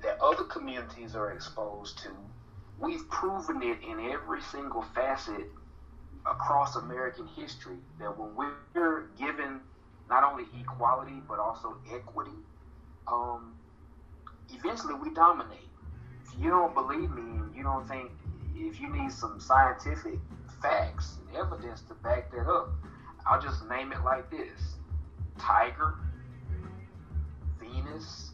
[0.02, 2.10] that other communities are exposed to
[2.80, 5.50] we've proven it in every single facet
[6.26, 9.60] across American history that when we're given
[10.10, 12.32] not only equality but also equity,
[13.08, 13.54] um,
[14.52, 15.70] eventually we dominate.
[16.26, 18.12] If you don't believe me and you don't think,
[18.56, 20.20] if you need some scientific
[20.62, 22.70] facts and evidence to back that up,
[23.26, 24.76] I'll just name it like this
[25.40, 25.96] Tiger,
[27.60, 28.32] Venus,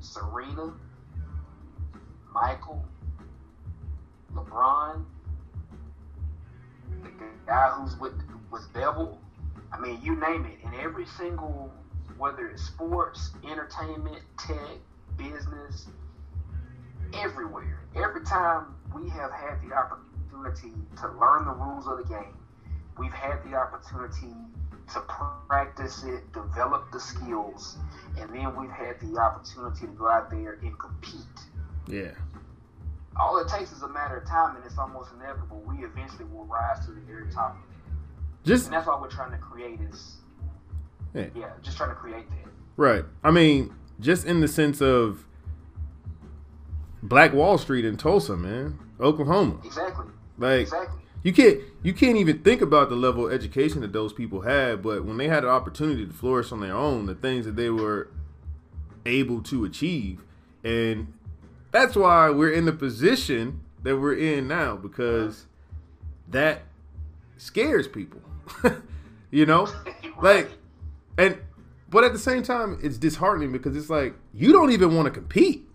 [0.00, 0.74] Serena,
[2.32, 2.84] Michael,
[4.34, 5.04] LeBron,
[7.02, 7.10] the
[7.46, 8.14] guy who's with
[8.50, 9.18] with Bevel.
[9.72, 10.64] I mean, you name it.
[10.66, 11.72] In every single,
[12.18, 14.78] whether it's sports, entertainment, tech,
[15.16, 15.86] business,
[17.14, 17.80] everywhere.
[17.96, 22.36] Every time we have had the opportunity to learn the rules of the game,
[22.98, 24.34] we've had the opportunity
[24.92, 25.00] to
[25.48, 27.76] practice it, develop the skills,
[28.18, 31.20] and then we've had the opportunity to go out there and compete.
[31.86, 32.12] Yeah.
[33.20, 35.62] All it takes is a matter of time, and it's almost inevitable.
[35.66, 37.56] We eventually will rise to the very top.
[38.44, 40.18] Just And that's all we're trying to create is,
[41.14, 41.26] Yeah.
[41.34, 42.50] yeah, just trying to create that.
[42.76, 43.04] right.
[43.24, 45.24] I mean, just in the sense of
[47.02, 49.58] Black Wall Street in Tulsa, man, Oklahoma.
[49.64, 50.06] Exactly.
[50.36, 51.00] Like Exactly.
[51.22, 54.82] you can't you can't even think about the level of education that those people had,
[54.82, 57.70] but when they had an opportunity to flourish on their own, the things that they
[57.70, 58.08] were
[59.06, 60.22] able to achieve,
[60.62, 61.12] and
[61.70, 65.46] that's why we're in the position that we're in now because
[66.28, 66.62] that
[67.36, 68.20] scares people.
[69.30, 69.68] you know,
[70.22, 70.50] like
[71.18, 71.38] and
[71.90, 75.10] but at the same time it's disheartening because it's like you don't even want to
[75.10, 75.66] compete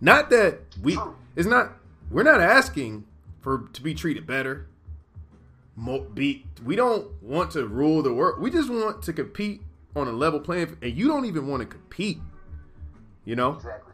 [0.00, 0.98] not that we
[1.36, 1.72] it's not
[2.10, 3.04] we're not asking
[3.40, 4.66] for to be treated better
[5.74, 9.62] Mo, be we don't want to rule the world we just want to compete
[9.96, 12.18] on a level playing field, and you don't even want to compete
[13.24, 13.92] you know exactly.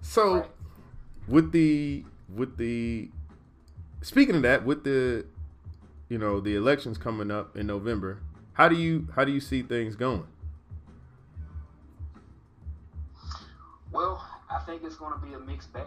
[0.00, 0.50] so Right.
[1.26, 2.04] with the
[2.34, 3.10] with the
[4.02, 5.24] speaking of that, with the
[6.08, 8.20] you know the elections coming up in November,
[8.54, 10.26] how do you how do you see things going?
[13.92, 15.86] Well, I think it's going to be a mixed bag.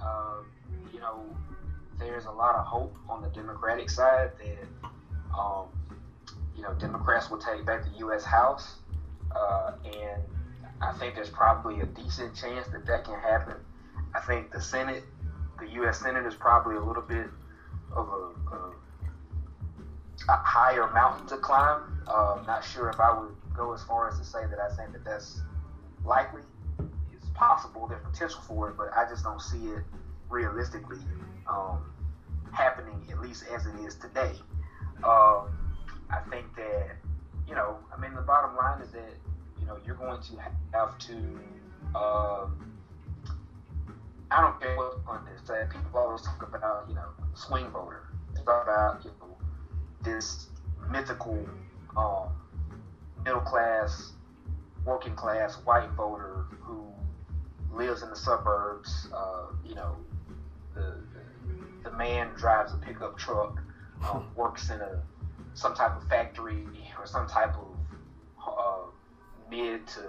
[0.00, 0.46] Um,
[0.92, 1.24] you know,
[1.98, 4.88] there's a lot of hope on the Democratic side that,
[5.38, 5.66] um,
[6.56, 8.24] you know, Democrats will take back the U.S.
[8.24, 8.76] House,
[9.34, 10.22] uh, and
[10.80, 13.56] I think there's probably a decent chance that that can happen.
[14.14, 15.04] I think the Senate,
[15.60, 16.00] the U.S.
[16.00, 17.26] Senate, is probably a little bit
[17.94, 18.72] of a, a,
[20.28, 21.91] a higher mountain to climb.
[22.06, 24.92] Uh, not sure if I would go as far as to say that I think
[24.92, 25.40] that that's
[26.04, 26.42] likely
[27.12, 29.82] it's possible there's potential for it, but I just don't see it
[30.28, 30.98] realistically
[31.48, 31.92] um,
[32.52, 34.32] happening at least as it is today.
[35.04, 35.74] Um,
[36.10, 36.96] I think that
[37.48, 39.14] you know, I mean, the bottom line is that
[39.60, 40.32] you know you're going to
[40.72, 41.14] have to.
[41.94, 42.72] Um,
[44.30, 45.42] I don't care what on this.
[45.70, 48.04] People always talk about, you know, swing voter.
[48.34, 49.36] They talk about you know
[50.02, 50.46] this
[50.90, 51.46] mythical
[51.96, 52.28] um,
[53.24, 54.12] middle class
[54.84, 56.84] working class white voter who
[57.72, 59.08] lives in the suburbs.
[59.12, 59.96] Uh, you know,
[60.74, 63.60] the, the the man drives a pickup truck,
[64.10, 65.02] um, works in a
[65.54, 66.66] some type of factory
[66.98, 67.76] or some type of
[68.46, 68.86] uh,
[69.50, 70.02] mid to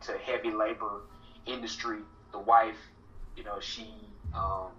[0.00, 1.02] to heavy labor
[1.46, 2.00] industry.
[2.32, 2.78] The wife,
[3.36, 3.90] you know, she
[4.34, 4.70] um,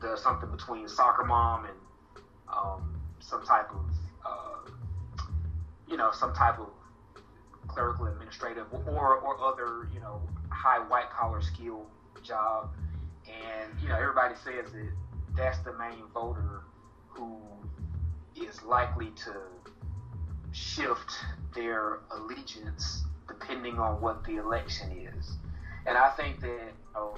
[0.00, 1.76] does something between soccer mom and
[2.48, 3.84] um, some type of
[4.24, 4.70] uh,
[5.88, 6.68] you know some type of
[7.68, 10.20] clerical administrative or or other you know
[10.50, 11.86] high white collar skill
[12.22, 12.70] job.
[13.26, 14.90] And you know everybody says that
[15.36, 16.62] that's the main voter
[17.08, 17.38] who
[18.34, 19.34] is likely to
[20.52, 21.10] shift
[21.54, 25.36] their allegiance depending on what the election is.
[25.86, 27.14] And i think that you know,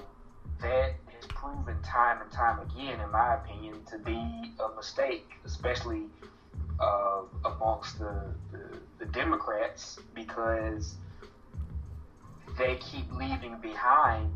[0.61, 6.07] that has proven time and time again in my opinion to be a mistake especially
[6.81, 10.97] uh, amongst the, the, the Democrats because
[12.57, 14.31] they keep leaving behind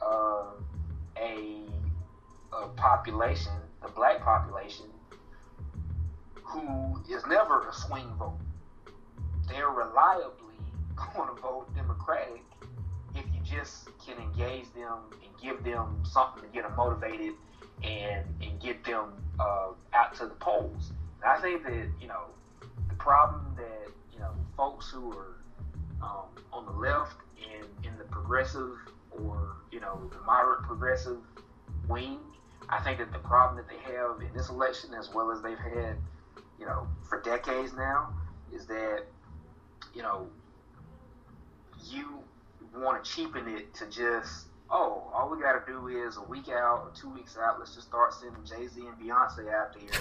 [0.00, 0.44] uh,
[1.16, 1.60] a,
[2.52, 4.86] a population, the black population,
[6.42, 8.38] who is never a swing vote.
[9.48, 10.56] They're reliably
[11.14, 12.42] going to vote Democratic
[13.14, 17.34] if you just can engage them and give them something to get them motivated
[17.82, 20.92] and, and get them uh, out to the polls.
[21.24, 22.24] I think that, you know,
[22.88, 25.36] the problem that, you know, folks who are
[26.02, 27.16] um, on the left
[27.52, 28.76] and in the progressive
[29.10, 31.18] or, you know, the moderate progressive
[31.88, 32.18] wing,
[32.68, 35.58] I think that the problem that they have in this election, as well as they've
[35.58, 35.96] had,
[36.58, 38.14] you know, for decades now,
[38.52, 39.04] is that,
[39.94, 40.28] you know,
[41.90, 42.18] you
[42.74, 46.48] want to cheapen it to just, oh, all we got to do is a week
[46.48, 50.00] out or two weeks out, let's just start sending Jay Z and Beyonce out there,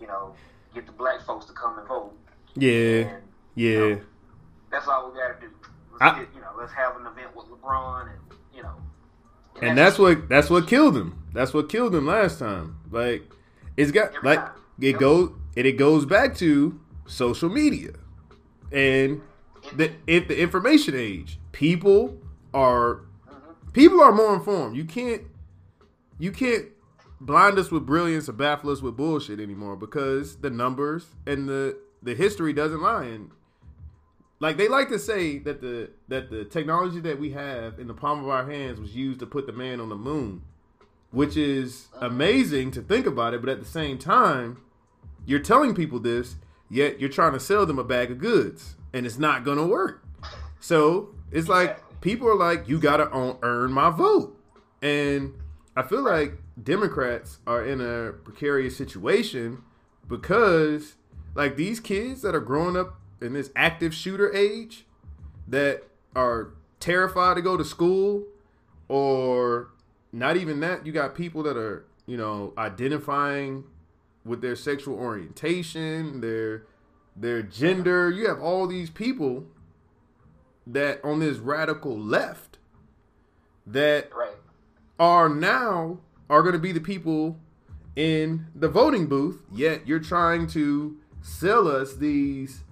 [0.00, 0.34] you know,
[0.76, 2.12] get the black folks to come and vote.
[2.54, 3.22] Yeah, And,
[3.54, 3.70] yeah.
[3.70, 4.00] you know,
[4.70, 5.52] that's all we got to do.
[5.92, 8.74] Let's I- get, you know, let's have an event with LeBron and, you know.
[9.62, 11.22] And that's what that's what killed him.
[11.32, 12.78] That's what killed him last time.
[12.90, 13.22] Like
[13.76, 14.50] it's got Every like time.
[14.80, 15.00] it Yep.
[15.00, 17.92] goes and it goes back to social media
[18.70, 19.22] and
[19.74, 21.38] the in the information age.
[21.52, 22.18] People
[22.52, 22.96] are
[23.30, 23.72] Mhm.
[23.72, 24.76] people are more informed.
[24.76, 25.22] You can't
[26.18, 26.66] you can't
[27.20, 31.78] blind us with brilliance or baffle us with bullshit anymore because the numbers and the
[32.02, 33.04] the history doesn't lie.
[33.04, 33.30] And
[34.38, 37.94] like they like to say that the that the technology that we have in the
[37.94, 40.42] palm of our hands was used to put the man on the moon,
[41.10, 43.40] which is amazing to think about it.
[43.40, 44.62] But at the same time,
[45.24, 46.36] you're telling people this,
[46.68, 50.04] yet you're trying to sell them a bag of goods, and it's not gonna work.
[50.60, 54.38] So it's like people are like, you gotta own, earn my vote,
[54.82, 55.34] and
[55.74, 59.62] I feel like Democrats are in a precarious situation
[60.08, 60.94] because
[61.34, 64.86] like these kids that are growing up in this active shooter age
[65.46, 65.84] that
[66.14, 68.24] are terrified to go to school
[68.88, 69.70] or
[70.12, 73.64] not even that you got people that are you know identifying
[74.24, 76.64] with their sexual orientation their
[77.14, 79.44] their gender you have all these people
[80.66, 82.58] that on this radical left
[83.66, 84.36] that Right.
[84.98, 85.98] are now
[86.28, 87.38] are going to be the people
[87.94, 92.62] in the voting booth yet you're trying to sell us these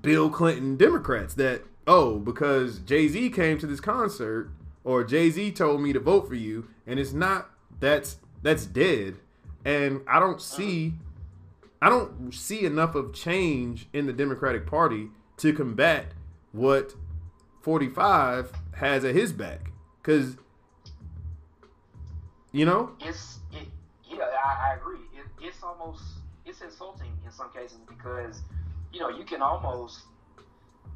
[0.00, 4.50] bill clinton democrats that oh because jay-z came to this concert
[4.84, 7.50] or jay-z told me to vote for you and it's not
[7.80, 9.16] that's that's dead.
[9.64, 10.94] And i don't see
[11.82, 16.06] i don't see enough of change in the democratic party to combat
[16.52, 16.94] what
[17.60, 19.70] 45 has at his back.
[20.00, 20.36] Because
[22.58, 23.68] you know it's it,
[24.04, 24.98] yeah, I, I agree.
[25.14, 26.02] It, it's almost
[26.44, 28.40] it's insulting in some cases because
[28.92, 30.00] you know you can almost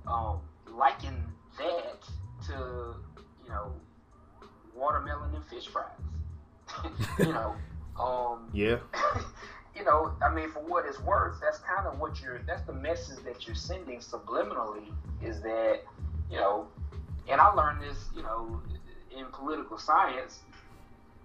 [0.06, 1.14] um, liken
[1.58, 2.02] that
[2.46, 2.96] to
[3.44, 3.72] you know
[4.74, 5.86] watermelon and fish fries.
[7.18, 7.54] you know,
[8.00, 8.78] um, yeah
[9.76, 12.40] you know, I mean, for what it's worth, that's kind of what you're.
[12.46, 14.92] That's the message that you're sending subliminally.
[15.22, 15.80] Is that
[16.30, 16.66] you know,
[17.28, 18.60] and I learned this, you know,
[19.16, 20.40] in political science.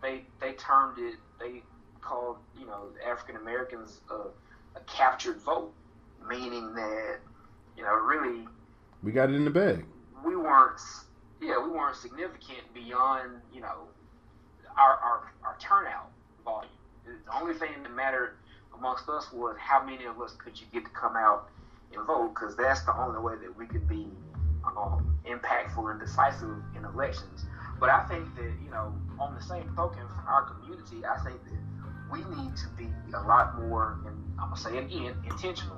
[0.02, 1.16] They they termed it.
[1.40, 1.64] They
[2.02, 5.74] called you know African Americans a, a captured vote,
[6.28, 7.18] meaning that
[7.76, 8.48] you know really
[9.04, 9.86] we got it in the bag
[10.26, 10.80] we weren't
[11.42, 13.88] yeah we weren't significant beyond you know
[14.78, 16.10] our our, our turnout
[16.44, 16.72] volume
[17.06, 18.36] the only thing that mattered
[18.78, 21.50] amongst us was how many of us could you get to come out
[21.94, 24.08] and vote because that's the only way that we could be
[24.66, 27.46] um, impactful and decisive in elections
[27.80, 31.44] but i think that you know on the same token for our community i think
[31.46, 31.58] that
[32.12, 35.78] we need to be a lot more and i'm gonna say it again intentional.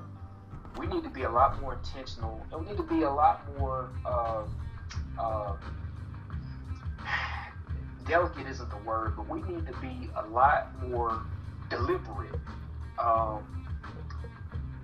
[0.78, 3.42] We need to be a lot more intentional and we need to be a lot
[3.58, 4.44] more uh,
[5.20, 5.56] uh,
[8.08, 11.22] delicate isn't the word but we need to be a lot more
[11.70, 12.40] deliberate
[12.98, 13.68] um,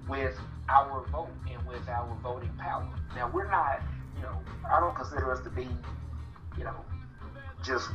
[0.10, 0.38] with
[0.68, 2.90] our vote and with our voting power.
[3.16, 3.82] Now we're not
[4.16, 5.68] you know i don't consider us to be
[6.58, 6.76] you know
[7.66, 7.90] just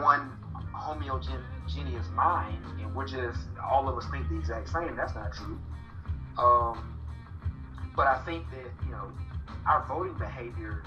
[0.00, 0.30] one
[0.72, 5.58] homogeneous mind and we're just all of us think the exact same that's not true
[6.38, 6.96] um,
[7.96, 9.10] but I think that you know
[9.66, 10.84] our voting behavior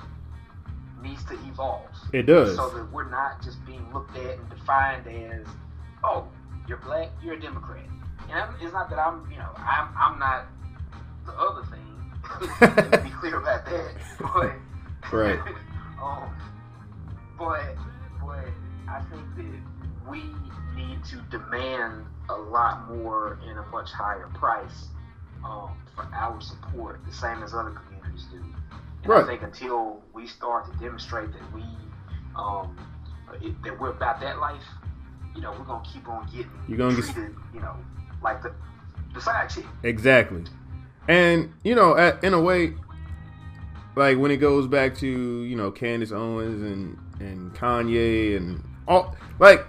[1.04, 1.90] needs to evolve.
[2.14, 2.56] It does.
[2.56, 5.46] So that we're not just being looked at and defined as,
[6.04, 6.28] oh,
[6.68, 7.86] you're black, you're a Democrat.
[8.30, 10.46] And I'm, it's not that I'm, you know, I'm I'm not
[11.26, 13.02] the other thing.
[13.04, 13.92] Me be clear about that.
[14.20, 14.54] But
[15.12, 15.40] Right.
[16.02, 16.30] um,
[17.38, 17.76] but
[18.26, 18.46] but
[18.88, 20.24] I think that we
[20.76, 24.88] need to demand a lot more and a much higher price
[25.46, 28.38] um, for our support, the same as other communities do.
[28.38, 29.24] And Right.
[29.24, 31.64] I think until we start to demonstrate that we
[32.36, 32.78] um,
[33.42, 34.62] it, that we're about that life,
[35.36, 37.76] you know, we're gonna keep on getting You're gonna get- treated, you know,
[38.22, 38.54] like the
[39.14, 39.66] the side chick.
[39.84, 40.44] Exactly.
[41.08, 42.76] And, you know, at, in a way,
[43.96, 49.16] like when it goes back to, you know, Candace Owens and, and Kanye and all,
[49.40, 49.66] like,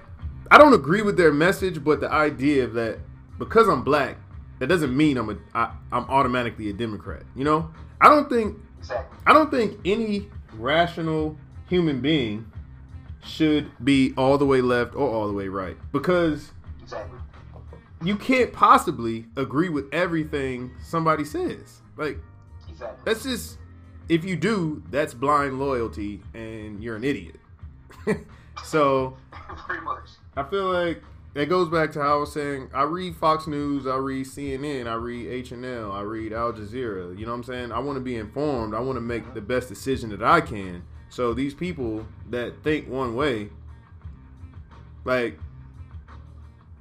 [0.51, 2.99] I don't agree with their message, but the idea that
[3.39, 4.17] because I'm black,
[4.59, 7.23] that doesn't mean I'm a, I, I'm automatically a Democrat.
[7.35, 9.19] You know, I don't think Exactly.
[9.27, 11.37] I don't think any rational
[11.69, 12.51] human being
[13.25, 16.51] should be all the way left or all the way right because
[16.83, 17.19] Exactly.
[18.03, 21.81] you can't possibly agree with everything somebody says.
[21.97, 22.19] Like
[22.69, 22.99] Exactly.
[23.05, 23.59] that's just
[24.09, 27.37] if you do, that's blind loyalty and you're an idiot.
[28.65, 29.17] so
[29.67, 30.09] Pretty much.
[30.37, 31.03] I feel like
[31.35, 32.71] it goes back to how I was saying.
[32.75, 36.53] I read Fox News, I read CNN, I read H and L, I read Al
[36.53, 37.19] Jazeera.
[37.19, 37.73] You know what I'm saying?
[37.73, 38.75] I want to be informed.
[38.75, 40.83] I want to make the best decision that I can.
[41.09, 43.51] So these people that think one way,
[45.05, 45.39] like,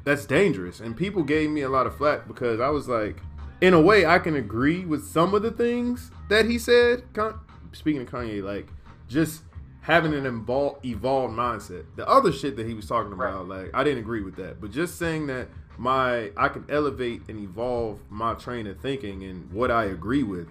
[0.04, 0.80] that's dangerous.
[0.80, 3.18] And people gave me a lot of flack because I was like,
[3.62, 7.04] in a way, I can agree with some of the things that he said.
[7.14, 7.40] Con-
[7.74, 8.68] Speaking of Kanye, like,
[9.08, 9.44] just
[9.82, 11.86] having an evolved, evolved mindset.
[11.96, 13.64] The other shit that he was talking about, right.
[13.64, 17.40] like I didn't agree with that, but just saying that my I can elevate and
[17.40, 20.48] evolve my train of thinking and what I agree with.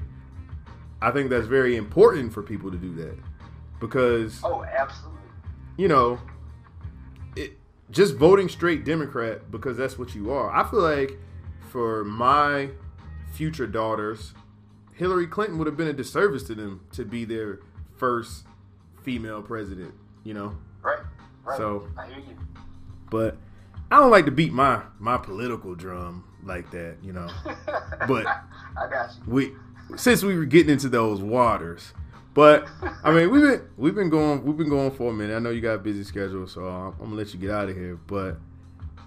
[1.02, 3.18] I think that's very important for people to do that
[3.78, 5.18] because oh, absolutely.
[5.76, 6.18] You know,
[7.36, 7.52] it
[7.90, 10.50] just voting straight Democrat because that's what you are.
[10.50, 11.18] I feel like
[11.70, 12.70] for my
[13.32, 14.34] future daughters,
[14.94, 17.60] Hillary Clinton would have been a disservice to them to be their
[17.96, 18.44] first
[19.02, 19.94] female president.
[20.24, 20.98] You know, right?
[21.44, 21.56] Right.
[21.56, 22.36] So I hear you.
[23.10, 23.36] But
[23.90, 26.96] I don't like to beat my my political drum like that.
[27.02, 27.28] You know,
[28.06, 29.32] but I got you.
[29.32, 29.52] We
[29.96, 31.92] since we were getting into those waters.
[32.32, 32.68] But
[33.02, 35.34] I mean, we've been we've been going we've been going for a minute.
[35.34, 37.68] I know you got a busy schedule, so I'm, I'm gonna let you get out
[37.68, 37.96] of here.
[38.06, 38.38] But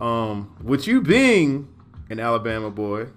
[0.02, 1.70] um, with you being
[2.10, 3.08] an Alabama boy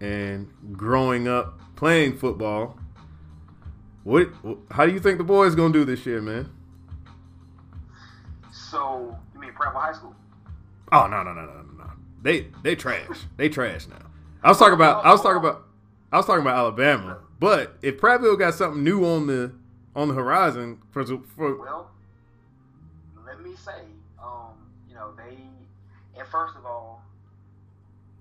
[0.00, 2.78] and growing up playing football,
[4.04, 4.30] what
[4.70, 6.50] how do you think the boys gonna do this year, man?
[8.52, 10.14] So you mean Prattville High School?
[10.92, 11.90] Oh no no no no no!
[12.22, 13.08] They they trash.
[13.36, 13.96] they trash now.
[14.42, 15.64] I was talking about I was talking about
[16.12, 17.18] I was talking about Alabama.
[17.40, 19.52] But if Prattville got something new on the
[19.96, 21.90] on the horizon for, for well,
[23.26, 23.82] let me say,
[24.22, 24.52] um,
[24.88, 25.36] you know, they
[26.18, 27.02] and first of all,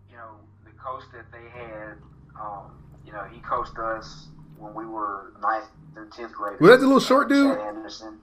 [0.09, 0.31] you know,
[0.65, 1.97] the coach that they had,
[2.39, 2.71] um,
[3.05, 4.27] you know, he coached us
[4.63, 6.59] when we were ninth and tenth grade.
[6.59, 7.57] Was that the little short dude?
[7.57, 8.19] Chad Anderson.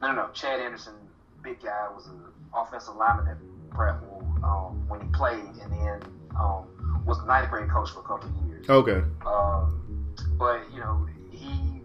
[0.00, 0.28] No, no, no.
[0.32, 0.94] Chad Anderson,
[1.42, 2.20] big guy, was an
[2.54, 3.36] offensive lineman at
[3.70, 6.02] Prattville um, when he played, and then
[6.38, 8.68] um, was the ninth grade coach for a couple of years.
[8.68, 9.02] Okay.
[9.26, 11.80] Um, but you know, he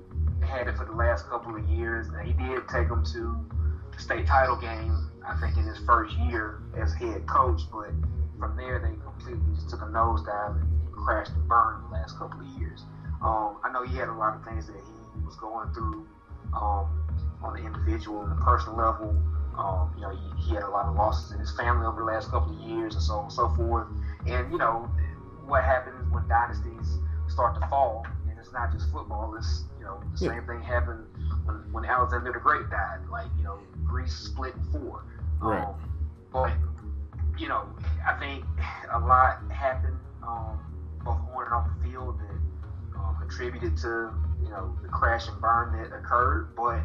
[0.45, 3.45] had it for the last couple of years, and he did take them to
[3.95, 5.09] the state title game.
[5.25, 7.91] I think in his first year as head coach, but
[8.39, 12.39] from there they completely just took a nosedive and crashed and burned the last couple
[12.39, 12.83] of years.
[13.21, 16.07] Um, I know he had a lot of things that he was going through
[16.53, 16.87] um,
[17.43, 19.15] on the individual and the personal level.
[19.57, 22.05] Um, you know, he, he, had a lot of losses in his family over the
[22.05, 23.87] last couple of years and so on and so forth.
[24.27, 24.87] And, you know,
[25.47, 29.35] what happens when dynasties start to fall and it's not just football.
[29.37, 30.31] It's you know the yeah.
[30.31, 31.05] same thing happened
[31.45, 32.99] when, when Alexander the Great died.
[33.09, 35.05] Like you know Greece split in four.
[35.41, 35.63] Right.
[35.63, 35.75] Um,
[36.31, 36.51] but
[37.39, 37.65] you know
[38.05, 38.43] I think
[38.91, 40.59] a lot happened um,
[41.03, 42.36] both on and off the field that
[43.27, 44.11] contributed to
[44.41, 46.55] you know the crash and burn that occurred.
[46.55, 46.81] But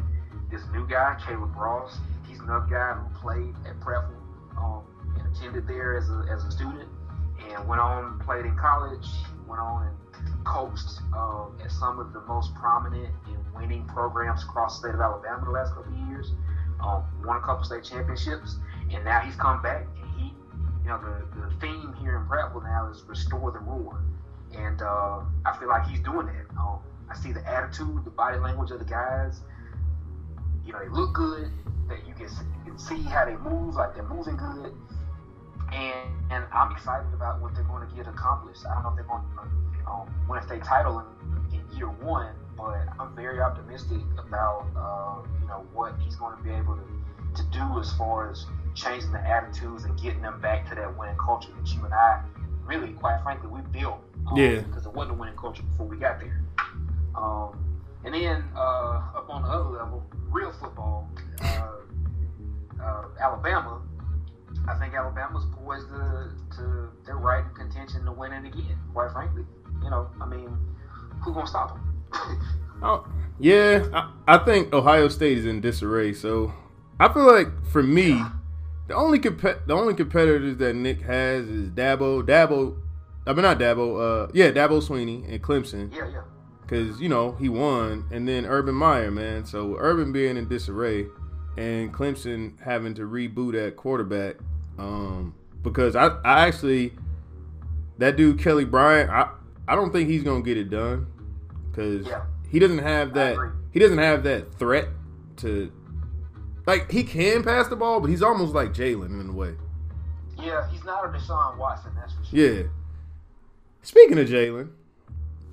[0.51, 4.21] this new guy, Caleb Ross, he's another guy who played at Prattville
[4.57, 4.83] um,
[5.17, 6.89] and attended there as a, as a student
[7.49, 9.07] and went on played in college.
[9.47, 14.79] Went on and coached um, at some of the most prominent and winning programs across
[14.79, 16.31] the state of Alabama the last couple of years.
[16.81, 18.57] Um, won a couple state championships,
[18.91, 19.85] and now he's come back.
[20.01, 20.33] And he,
[20.83, 24.01] you know, the, the theme here in Prattville now is restore the roar,
[24.55, 26.45] and uh, I feel like he's doing that.
[26.57, 26.79] Um,
[27.09, 29.41] I see the attitude, the body language of the guys.
[30.65, 31.51] You know, they look good.
[31.89, 32.29] That you can,
[32.65, 34.73] you can see how they move, like they're moving good.
[35.73, 38.65] And, and I'm excited about what they're going to get accomplished.
[38.65, 40.99] I don't know if they're going to um, win a state title
[41.51, 46.37] in, in year one, but I'm very optimistic about uh, you know what he's going
[46.37, 48.45] to be able to, to do as far as
[48.75, 52.21] changing the attitudes and getting them back to that winning culture that you and I
[52.65, 53.99] really, quite frankly, we built.
[54.27, 54.61] Um, yeah.
[54.61, 56.41] Because it wasn't a winning culture before we got there.
[57.15, 57.59] Um,
[58.05, 61.09] and then uh, up on the other level, real football,
[61.41, 61.67] uh,
[62.81, 63.81] uh, Alabama.
[64.67, 68.77] I think Alabama's poised to, to they're right in contention to win it again.
[68.93, 69.45] Quite frankly
[69.83, 70.57] you know, I mean,
[71.21, 72.39] who gonna stop them?
[72.83, 73.05] oh,
[73.39, 76.13] yeah, I, I, think Ohio State is in disarray.
[76.13, 76.53] So
[76.99, 78.29] I feel like for me, yeah.
[78.87, 82.77] The only comp- the only competitors that Nick has is Dabo, Dabo.
[83.25, 84.27] I mean not Dabo.
[84.27, 85.93] Uh, yeah, Dabo Swinney and Clemson.
[85.93, 86.21] Yeah, yeah.
[86.61, 89.45] Because you know he won, and then Urban Meyer, man.
[89.45, 91.07] So Urban being in disarray,
[91.57, 94.37] and Clemson having to reboot at quarterback.
[94.77, 96.93] Um, because I, I actually
[97.97, 99.29] that dude Kelly Bryant, I,
[99.67, 101.07] I don't think he's gonna get it done
[101.69, 102.23] because yeah.
[102.49, 103.37] he doesn't have that.
[103.71, 104.87] He doesn't have that threat
[105.37, 105.71] to.
[106.65, 109.55] Like he can pass the ball, but he's almost like Jalen in a way.
[110.41, 112.39] Yeah, he's not a Deshaun Watson, that's for sure.
[112.39, 112.63] Yeah.
[113.81, 114.69] Speaking of Jalen,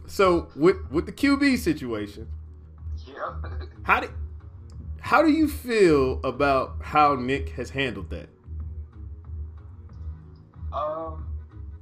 [0.06, 2.28] so with with the QB situation,
[3.06, 3.34] yeah.
[3.82, 4.10] how do
[5.00, 8.28] how do you feel about how Nick has handled that?
[10.72, 11.26] Um,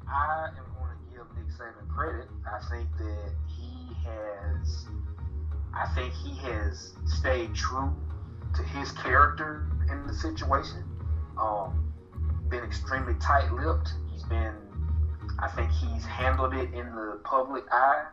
[0.09, 4.87] I am going to give Nick Saban credit, I think that he has,
[5.75, 7.95] I think he has stayed true
[8.57, 10.85] to his character in the situation.
[11.41, 11.93] Um,
[12.49, 13.93] been extremely tight-lipped.
[14.11, 14.55] He's been,
[15.39, 18.07] I think he's handled it in the public eye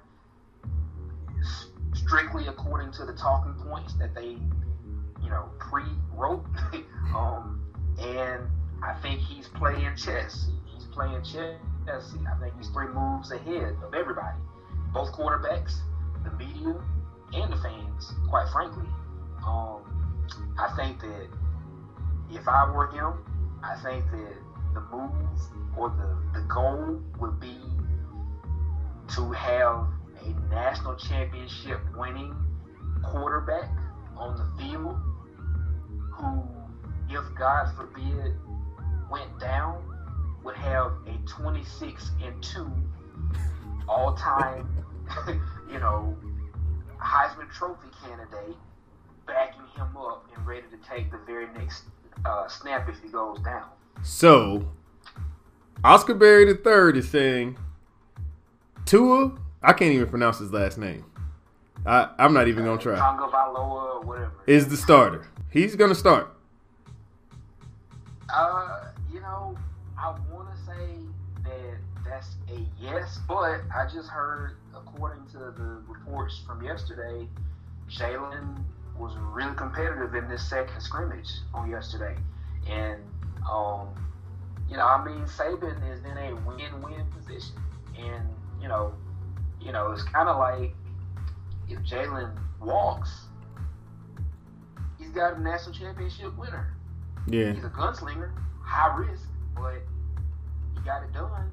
[1.94, 4.38] strictly according to the talking points that they
[5.26, 6.46] you know, pre-wrote.
[7.16, 7.60] um,
[8.00, 8.44] and
[8.84, 10.48] I think he's playing chess.
[10.72, 11.64] He's playing chess.
[11.88, 14.38] I think he's three moves ahead of everybody,
[14.94, 15.78] both quarterbacks,
[16.24, 16.76] the media,
[17.34, 18.14] and the fans.
[18.30, 18.88] Quite frankly,
[19.46, 19.82] um,
[20.58, 21.28] I think that
[22.32, 23.14] if I were him,
[23.64, 24.36] I think that
[24.74, 25.12] the move
[25.78, 27.58] or the, the goal would be
[29.16, 29.88] to have
[30.24, 32.36] a national championship winning
[33.04, 33.70] quarterback
[34.18, 34.98] on the field
[36.12, 36.44] who,
[37.10, 38.36] if God forbid,
[39.10, 39.84] went down,
[40.44, 42.72] would have a 26 and 2
[43.88, 44.68] all time,
[45.72, 46.18] you know,
[47.00, 48.56] Heisman Trophy candidate
[49.28, 51.84] backing him up and ready to take the very next
[52.26, 53.66] uh, snap if he goes down.
[54.04, 54.70] So,
[55.84, 57.58] Oscar Berry the third is saying
[58.86, 59.34] Tua.
[59.62, 61.06] I can't even pronounce his last name.
[61.86, 62.98] I, I'm not even gonna try.
[62.98, 64.32] Tonga Valoa or whatever.
[64.48, 65.28] Is the starter?
[65.52, 66.36] He's gonna start.
[68.34, 69.58] Uh, you know,
[69.98, 70.90] I want to say
[71.44, 77.28] that that's a yes, but I just heard, according to the reports from yesterday,
[77.90, 78.64] Jalen
[78.98, 82.16] was really competitive in this second scrimmage on yesterday,
[82.70, 83.02] and
[83.50, 83.90] um,
[84.70, 87.56] you know, I mean, Saban is in a win-win position,
[87.98, 88.28] and
[88.62, 88.94] you know,
[89.62, 90.74] you know, it's kind of like
[91.70, 93.26] if Jalen walks,
[94.98, 96.74] he's got a national championship winner.
[97.28, 97.54] Yeah.
[97.54, 98.32] He's a gunslinger,
[98.62, 99.82] high risk, but
[100.74, 101.52] he got it done.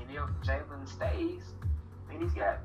[0.00, 1.42] And if Jalen stays,
[2.08, 2.58] then he's got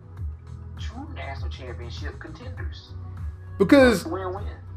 [0.80, 2.90] two national championship contenders.
[3.58, 4.06] Because.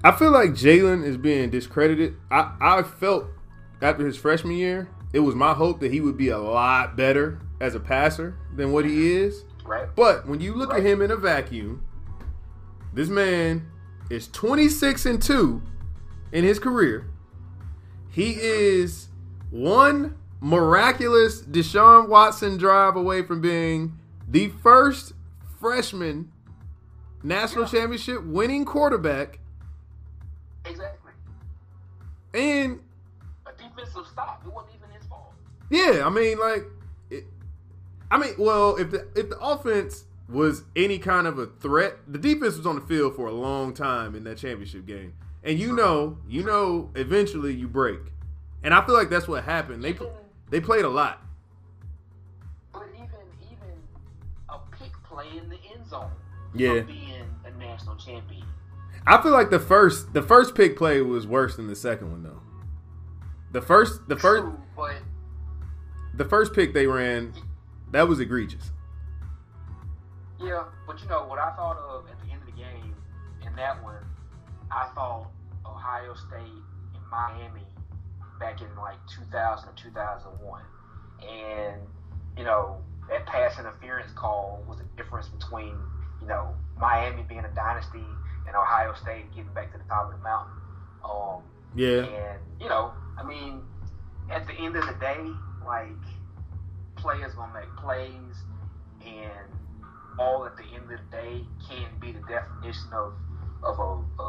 [0.05, 2.15] I feel like Jalen is being discredited.
[2.31, 3.27] I, I felt
[3.83, 7.41] after his freshman year, it was my hope that he would be a lot better
[7.61, 9.45] as a passer than what he is.
[9.65, 9.89] Right.
[9.97, 10.79] But when you look Right.
[10.81, 11.83] at him in a vacuum,
[12.95, 13.69] this man
[14.09, 15.61] is 26 and 2
[16.33, 17.07] in his career.
[18.09, 19.09] He is
[19.51, 23.99] one miraculous Deshaun Watson drive away from being
[24.29, 25.13] the first
[25.61, 26.31] freshman
[27.23, 27.71] national Yeah.
[27.71, 29.39] championship winning quarterback
[30.65, 31.13] Exactly.
[32.35, 32.81] and
[33.47, 34.43] A defensive stop.
[34.47, 35.33] It wasn't even his fault.
[35.71, 36.65] Yeah, I mean, like,
[37.11, 37.25] it,
[38.11, 42.19] I mean, well, if the if the offense was any kind of a threat, the
[42.19, 45.75] defense was on the field for a long time in that championship game, and you
[45.75, 48.01] know, you know, eventually you break,
[48.63, 49.83] and I feel like that's what happened.
[49.83, 50.09] They Even,
[50.51, 51.23] they played a lot.
[52.73, 53.07] but even
[53.51, 53.73] even
[54.51, 56.11] a pick play in the end zone.
[56.55, 56.83] Yeah.
[57.99, 58.47] From being champion.
[59.07, 62.23] I feel like the first the first pick play was worse than the second one
[62.23, 62.41] though.
[63.53, 64.97] The first the first True, but
[66.15, 67.33] the first pick they ran,
[67.93, 68.71] that was egregious.
[70.41, 72.95] Yeah, but you know what I thought of at the end of the game
[73.47, 74.05] in that one,
[74.71, 75.29] I thought
[75.65, 76.63] Ohio State
[76.95, 77.63] and Miami
[78.39, 80.63] back in like 2000 or 2001,
[81.23, 81.81] and
[82.37, 82.77] you know
[83.09, 85.75] that pass interference call was the difference between
[86.21, 88.05] you know Miami being a dynasty
[88.47, 90.55] and Ohio State getting back to the top of the mountain.
[91.05, 91.43] Um,
[91.75, 93.63] Yeah, and you know, I mean,
[94.31, 95.31] at the end of the day,
[95.67, 95.89] like
[96.97, 98.43] players gonna make plays,
[99.05, 99.31] and
[100.19, 103.15] all at the end of the day can be the definition of
[103.63, 104.25] of a, a,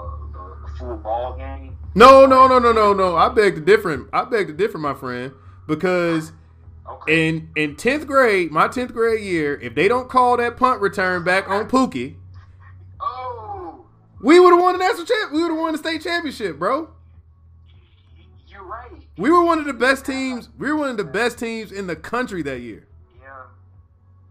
[0.65, 1.77] a full ball game.
[1.95, 3.15] no, no, no, no, no, no.
[3.15, 4.07] I beg to differ.
[4.11, 5.33] I beg to differ, my friend,
[5.67, 6.31] because.
[6.89, 7.29] Okay.
[7.29, 11.23] In in tenth grade, my tenth grade year, if they don't call that punt return
[11.23, 12.15] back on Pookie,
[14.21, 15.31] we would have won the national champ.
[15.31, 16.89] We would have won the state championship, bro.
[18.47, 18.91] you're right.
[19.17, 20.49] We were one of the best teams.
[20.57, 22.87] We were one of the best teams in the country that year.
[23.21, 23.29] Yeah,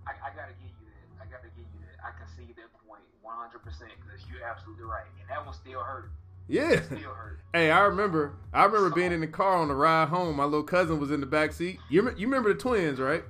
[0.06, 1.22] I, I gotta give you that.
[1.22, 2.06] I gotta give you that.
[2.06, 5.80] I can see that point 100 percent because you're absolutely right, and that one still
[5.80, 6.10] hurt.
[6.48, 6.82] Yeah.
[6.82, 7.40] Still hurt.
[7.52, 8.34] Hey, I remember.
[8.52, 10.36] I remember being in the car on the ride home.
[10.36, 11.78] My little cousin was in the back seat.
[11.88, 13.24] You you remember the twins, right?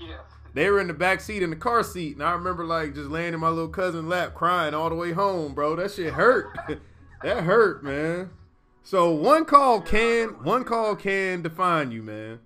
[0.00, 0.18] Yeah.
[0.54, 3.10] They were in the back seat in the car seat, and I remember like just
[3.10, 5.76] laying in my little cousin's lap, crying all the way home, bro.
[5.76, 6.56] That shit hurt.
[7.22, 8.30] that hurt, man.
[8.82, 12.40] So one call can one call can define you, man.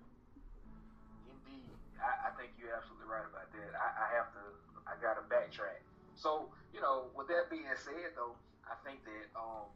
[1.31, 3.71] Indeed, I, I think you're absolutely right about that.
[3.79, 4.43] I, I have to,
[4.85, 5.79] I got to backtrack.
[6.17, 8.35] So, you know, with that being said, though,
[8.67, 9.71] I think that, um,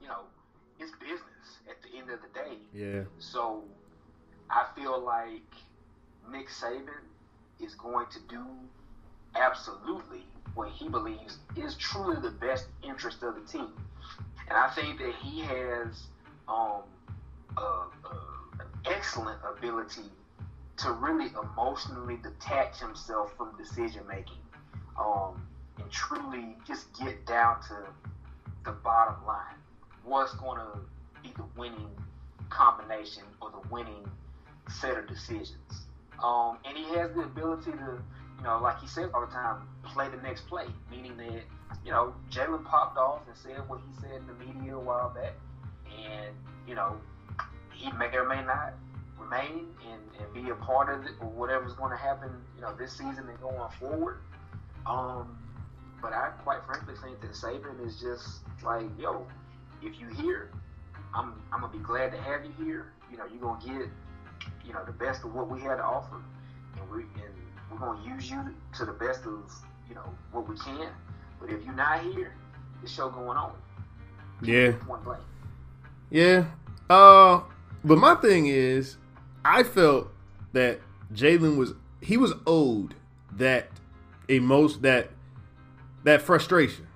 [0.00, 0.24] you know,
[0.80, 2.56] it's business at the end of the day.
[2.72, 3.02] Yeah.
[3.18, 3.62] So,
[4.48, 5.44] I feel like
[6.30, 7.04] Nick Saban
[7.60, 8.44] is going to do
[9.34, 13.72] absolutely what he believes is truly the best interest of the team.
[14.48, 16.06] And I think that he has
[16.48, 16.82] um,
[17.56, 17.86] a, a,
[18.60, 20.10] an excellent ability
[20.78, 24.38] to really emotionally detach himself from decision making
[24.98, 25.42] um,
[25.78, 27.76] and truly just get down to
[28.64, 29.56] the bottom line.
[30.04, 30.78] What's going to
[31.22, 31.90] be the winning
[32.50, 34.08] combination or the winning
[34.68, 35.85] set of decisions?
[36.22, 38.02] Um, and he has the ability to,
[38.38, 41.42] you know, like he says all the time, play the next play, meaning that,
[41.84, 45.10] you know, Jalen popped off and said what he said in the media a while
[45.10, 45.34] back,
[45.86, 46.34] and,
[46.66, 46.96] you know,
[47.72, 48.74] he may or may not
[49.18, 52.74] remain and, and be a part of it or whatever's going to happen, you know,
[52.76, 54.18] this season and going forward.
[54.86, 55.38] Um,
[56.00, 59.26] but I quite frankly think that Saban is just like, yo,
[59.82, 60.50] if you here,
[61.14, 62.92] I'm I'm gonna be glad to have you here.
[63.10, 63.88] You know, you're gonna get,
[64.66, 66.16] you know, the best of what we had to offer,
[66.76, 67.32] and we and
[67.70, 68.38] we're gonna use you
[68.76, 69.52] to the best of
[69.88, 70.88] you know what we can.
[71.40, 72.34] But if you're not here,
[72.82, 73.52] the show going on.
[74.42, 74.72] Yeah.
[74.80, 75.22] Point blank.
[76.10, 76.46] Yeah.
[76.88, 77.40] Uh,
[77.84, 78.96] but my thing is,
[79.44, 80.08] I felt
[80.52, 80.80] that
[81.12, 82.94] Jalen was he was owed
[83.32, 83.68] that
[84.28, 85.10] emotion that
[86.04, 86.86] that frustration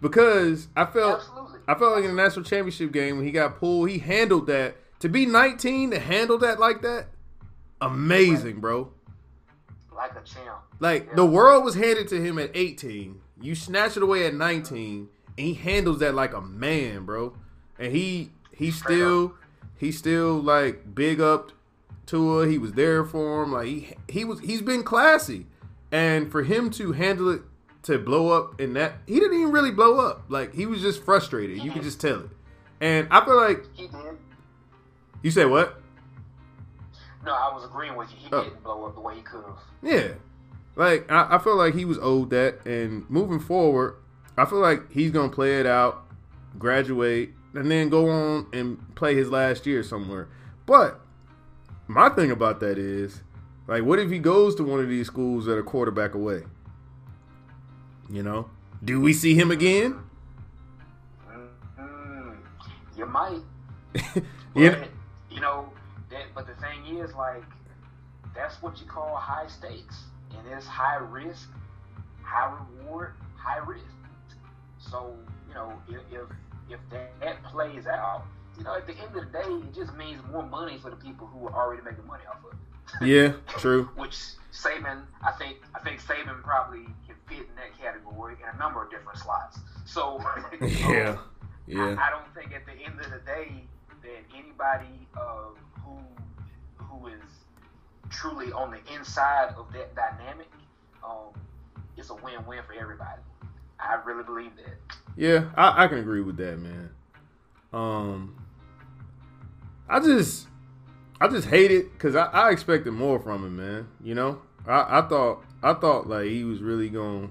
[0.00, 1.60] because I felt Absolutely.
[1.66, 4.76] I felt like in the national championship game when he got pulled, he handled that
[5.00, 7.06] to be 19 to handle that like that,
[7.80, 8.90] amazing, bro.
[9.94, 10.60] Like a champ.
[10.80, 11.14] Like Yeah.
[11.16, 13.20] the world was handed to him at 18.
[13.40, 17.34] You snatch it away at 19, and he handles that like a man, bro.
[17.78, 19.34] And he he still
[19.76, 21.52] he still like big up
[22.06, 22.46] Tua.
[22.48, 23.52] He was there for him.
[23.52, 25.46] Like he he was he's been classy,
[25.92, 27.42] and for him to handle it
[27.84, 30.24] to blow up in that he didn't even really blow up.
[30.28, 31.58] Like he was just frustrated.
[31.62, 32.30] You could just tell it.
[32.80, 34.18] And I feel like He did.
[35.22, 35.80] You say what?
[37.24, 38.16] No, I was agreeing with you.
[38.18, 38.44] He Oh.
[38.44, 39.58] didn't blow up the way he could have.
[39.82, 40.08] Yeah.
[40.76, 43.96] Like I, I feel like he was owed that and moving forward,
[44.36, 46.04] I feel like he's gonna play it out,
[46.58, 50.28] graduate, and then go on and play his last year somewhere.
[50.66, 51.00] But
[51.88, 53.22] my thing about that is,
[53.66, 56.44] like, what if he goes to one of these schools that are quarterback away?
[58.08, 58.48] You know?
[58.84, 59.98] Do we see him again?
[61.78, 62.36] Mm,
[62.96, 63.42] you might.
[64.54, 64.86] Yeah.
[65.38, 65.72] You know,
[66.10, 67.44] that, but the thing is, like,
[68.34, 70.02] that's what you call high stakes,
[70.36, 71.48] and it's high risk,
[72.24, 73.84] high reward, high risk.
[74.80, 75.14] So,
[75.46, 76.22] you know, if if,
[76.68, 78.24] if that, that plays out,
[78.58, 80.96] you know, at the end of the day, it just means more money for the
[80.96, 83.06] people who are already making money off of it.
[83.06, 83.90] Yeah, true.
[83.94, 84.16] Which
[84.52, 88.82] Saban, I think, I think Saban probably can fit in that category in a number
[88.82, 89.60] of different slots.
[89.84, 90.20] So,
[90.60, 91.16] Yeah.
[91.68, 91.94] Yeah.
[91.96, 93.68] I, I don't think at the end of the day
[94.08, 95.50] that anybody uh,
[95.84, 95.98] who
[96.78, 97.20] who is
[98.10, 100.50] truly on the inside of that dynamic,
[101.04, 101.32] um,
[101.96, 103.20] it's a win-win for everybody.
[103.78, 104.96] I really believe that.
[105.16, 106.90] Yeah, I, I can agree with that, man.
[107.72, 108.34] Um,
[109.88, 110.46] I just,
[111.20, 113.88] I just hate it because I, I expected more from him, man.
[114.02, 117.28] You know, I, I thought, I thought like he was really gonna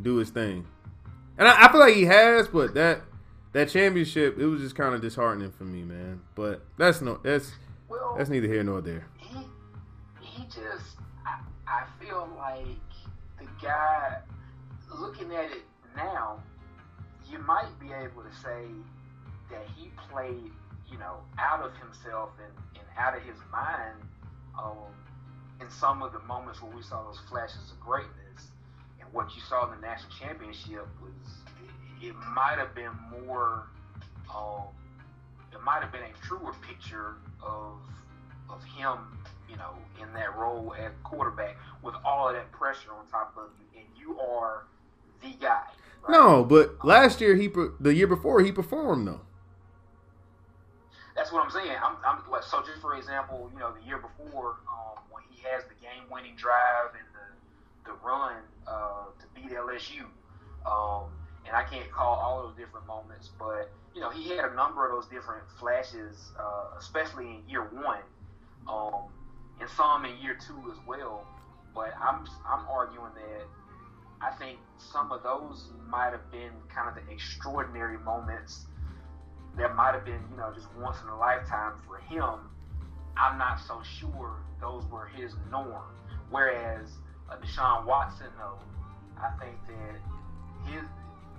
[0.00, 0.66] do his thing,
[1.36, 3.02] and I, I feel like he has, but that
[3.58, 6.20] that championship, it was just kind of disheartening for me, man.
[6.36, 7.50] But that's no, that's
[7.88, 9.04] Well, that's neither here nor there.
[9.18, 9.38] he
[10.20, 10.96] he just
[11.26, 12.64] I, I feel like
[13.40, 14.18] the guy
[14.96, 15.62] looking at it
[15.96, 16.40] now
[17.28, 18.64] you might be able to say
[19.50, 20.52] that he played
[20.90, 23.96] you know out of himself and, and out of his mind
[24.56, 24.94] um,
[25.60, 28.52] in some of the moments where we saw those flashes of greatness
[29.00, 31.47] and what you saw in the national championship was
[32.02, 32.92] it, might have been
[33.24, 33.66] more
[34.34, 34.64] um,
[35.52, 37.78] it might have been a truer picture of
[38.50, 38.98] of him,
[39.48, 43.50] you know, in that role as quarterback with all of that pressure on top of
[43.58, 44.64] you, and you are
[45.22, 45.62] the guy.
[46.02, 46.10] right?
[46.10, 47.48] No, but last year he,
[47.80, 49.20] the year before he performed though.
[51.14, 51.76] That's what I'm saying.
[51.82, 55.42] I'm, I'm like, so just for example, you know, the year before um, when he
[55.50, 58.36] has the game-winning drive and the the run
[58.66, 60.04] uh, to beat LSU,
[60.64, 61.07] um,
[61.48, 64.86] and I can't call all those different moments, but you know, he had a number
[64.86, 68.04] of those different flashes, uh, especially in year one,
[68.68, 69.08] um,
[69.60, 71.26] and some in year two as well.
[71.74, 73.46] But I'm I'm arguing that
[74.20, 78.66] I think some of those might have been kind of the extraordinary moments
[79.56, 82.50] that might have been, you know, just once in a lifetime for him.
[83.16, 85.82] I'm not so sure those were his norm.
[86.30, 86.88] Whereas
[87.30, 88.58] uh, Deshaun Watson, though,
[89.18, 90.84] I think that his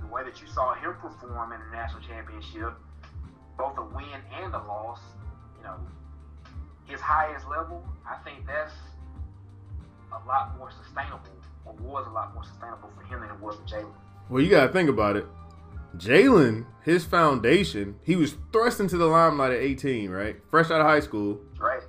[0.01, 2.73] the way that you saw him perform in the national championship,
[3.57, 4.05] both a win
[4.41, 4.99] and a loss,
[5.57, 5.75] you know,
[6.85, 8.73] his highest level, I think that's
[10.11, 11.29] a lot more sustainable,
[11.65, 13.91] or was a lot more sustainable for him than it was for Jalen.
[14.29, 15.25] Well, you gotta think about it.
[15.97, 20.37] Jalen, his foundation, he was thrust into the limelight at 18, right?
[20.49, 21.39] Fresh out of high school.
[21.59, 21.81] Right?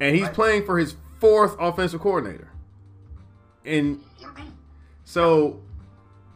[0.00, 0.34] And he's Right.
[0.34, 2.50] playing for his fourth offensive coordinator.
[3.64, 4.52] And Indeed.
[5.04, 5.60] so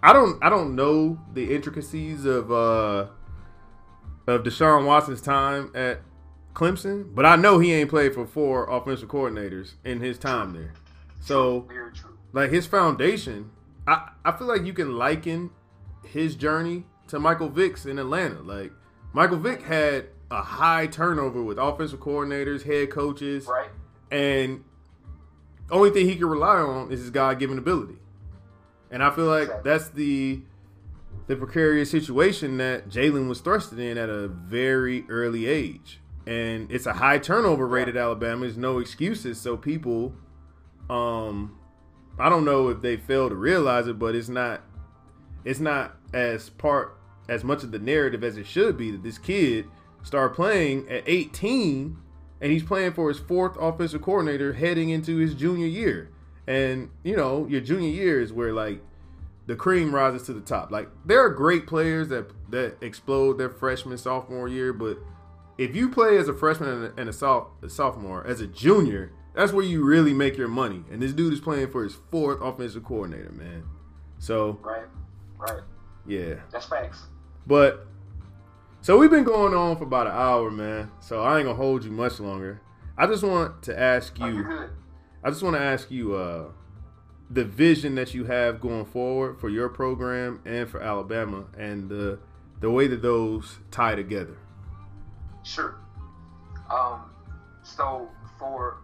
[0.04, 3.06] I don't I don't know the intricacies of uh
[4.26, 6.00] of Deshaun Watson's time at
[6.52, 10.72] Clemson, but I know he ain't played for four offensive coordinators in his time there.
[11.20, 11.66] So
[12.34, 13.50] like his foundation,
[13.86, 15.50] I I feel like you can liken
[16.06, 18.40] his journey to Michael Vick's in Atlanta.
[18.42, 18.72] Like
[19.14, 23.70] Michael Vick had a high turnover with offensive coordinators, head coaches, Right?
[24.10, 24.64] and
[25.70, 27.96] only thing he can rely on is his God given ability.
[28.94, 29.70] And I feel like Exactly.
[29.70, 30.40] that's the
[31.26, 36.00] the precarious situation that Jalen was thrusted in at a very early age.
[36.26, 38.42] And it's a high turnover rate at Alabama.
[38.42, 39.40] There's no excuses.
[39.40, 40.14] So people
[40.88, 41.58] um
[42.20, 44.62] I don't know if they fail to realize it, but it's not
[45.44, 46.96] it's not as part
[47.28, 49.66] as much of the narrative as it should be that this kid
[50.04, 51.96] started playing at 18
[52.40, 56.10] and he's playing for his fourth offensive coordinator heading into his junior year.
[56.46, 58.82] And you know, your junior year is where like
[59.46, 60.70] the cream rises to the top.
[60.70, 64.98] Like there are great players that that explode their freshman sophomore year, but
[65.58, 68.46] if you play as a freshman and a, and a, soph- a sophomore, as a
[68.46, 70.82] junior, that's where you really make your money.
[70.90, 73.62] And this dude is playing for his fourth offensive coordinator, man.
[74.18, 74.84] So Right?
[75.38, 75.62] Right.
[76.06, 77.04] yeah, That's facts.
[77.46, 77.86] but
[78.80, 80.90] so we've been going on for about an hour, man.
[81.00, 82.60] So I ain't gonna hold you much longer.
[82.98, 84.70] I just want to ask Oh, you're good.
[85.24, 86.48] I just want to ask you uh,
[87.30, 92.18] the vision that you have going forward for your program and for Alabama, and the
[92.60, 94.36] the way that those tie together.
[95.42, 95.76] Sure.
[96.70, 97.10] Um,
[97.62, 98.82] so for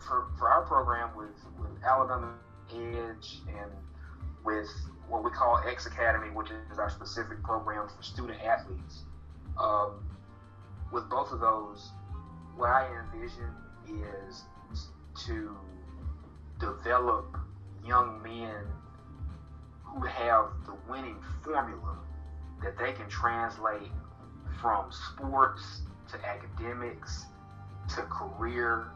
[0.00, 1.28] for for our program with
[1.60, 2.34] with Alabama
[2.74, 3.70] Edge and
[4.44, 4.68] with
[5.08, 9.02] what we call X Academy, which is our specific program for student athletes,
[9.60, 10.04] um,
[10.92, 11.92] with both of those,
[12.56, 13.46] what I envision
[14.26, 14.42] is
[15.26, 15.56] to
[16.58, 17.36] develop
[17.86, 18.64] young men
[19.84, 21.98] who have the winning formula
[22.62, 23.90] that they can translate
[24.60, 27.26] from sports to academics
[27.88, 28.86] to career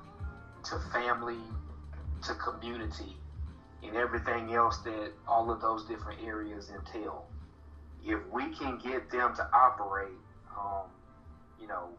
[0.64, 1.38] to family
[2.24, 3.16] to community
[3.82, 7.26] and everything else that all of those different areas entail.
[8.04, 10.18] If we can get them to operate,
[10.56, 10.86] um,
[11.60, 11.90] you know,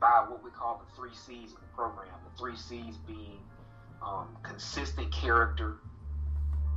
[0.00, 3.38] by what we call the three C's of the program, the three C's being
[4.04, 5.76] um, consistent character,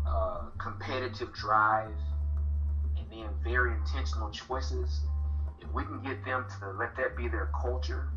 [0.07, 1.95] uh, competitive drive,
[2.97, 5.01] and then very intentional choices.
[5.61, 8.09] If we can get them to let that be their culture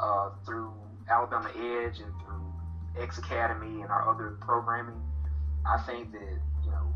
[0.00, 0.72] uh, through
[1.10, 2.52] Alabama Edge and through
[2.98, 5.00] X Academy and our other programming,
[5.66, 6.94] I think that you know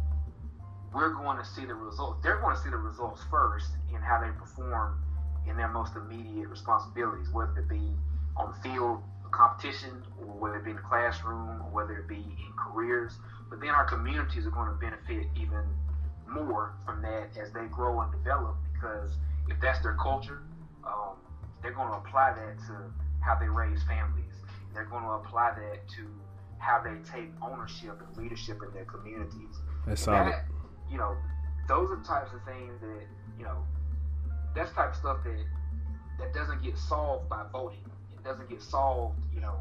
[0.94, 2.22] we're going to see the results.
[2.22, 5.02] They're going to see the results first in how they perform
[5.48, 7.92] in their most immediate responsibilities, whether it be
[8.36, 9.02] on the field
[9.32, 13.18] competition or whether it be in the classroom whether it be in careers.
[13.50, 15.64] But then our communities are going to benefit even
[16.28, 19.10] more from that as they grow and develop because
[19.48, 20.42] if that's their culture,
[20.86, 21.16] um,
[21.62, 24.34] they're going to apply that to how they raise families.
[24.74, 26.08] They're going to apply that to
[26.58, 29.56] how they take ownership and leadership in their communities.
[29.86, 30.32] That's And solid.
[30.32, 30.44] that,
[30.90, 31.16] you know,
[31.68, 33.02] those are the types of things that,
[33.38, 33.64] you know,
[34.54, 35.44] that's type of stuff that
[36.18, 37.78] that doesn't get solved by voting.
[38.24, 39.58] Doesn't get solved, you know,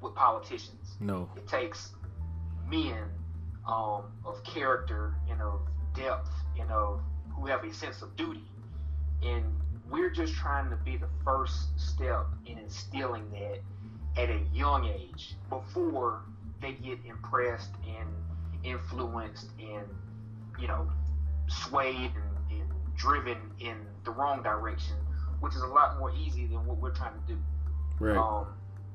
[0.00, 0.96] with politicians.
[1.00, 1.28] No.
[1.36, 1.92] It takes
[2.68, 3.04] men
[3.66, 5.60] um, of character and of
[5.94, 7.00] depth and of
[7.30, 8.44] who have a sense of duty.
[9.22, 9.44] And
[9.90, 13.60] we're just trying to be the first step in instilling that
[14.20, 16.22] at a young age before
[16.60, 18.08] they get impressed and
[18.64, 19.86] influenced and,
[20.58, 20.88] you know,
[21.48, 24.96] swayed and, and driven in the wrong direction,
[25.40, 27.38] which is a lot more easy than what we're trying to do.
[28.00, 28.16] Right.
[28.16, 28.46] Um,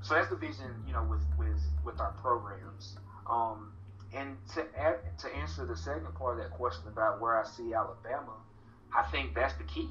[0.02, 2.98] so that's the vision, you know, with with with our programs.
[3.30, 3.72] Um,
[4.14, 7.74] and to add, to answer the second part of that question about where I see
[7.74, 8.34] Alabama,
[8.96, 9.90] I think that's the key.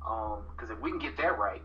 [0.00, 1.62] Because if we can get that right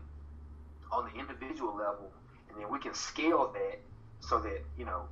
[0.92, 2.12] on the individual level,
[2.48, 3.78] and then we can scale that
[4.20, 5.02] so that you know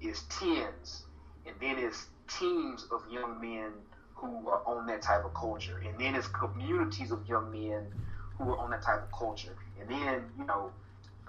[0.00, 1.04] it's tens,
[1.46, 3.72] and then it's teams of young men
[4.14, 7.86] who are on that type of culture, and then it's communities of young men
[8.38, 10.70] who are on that type of culture, and then you know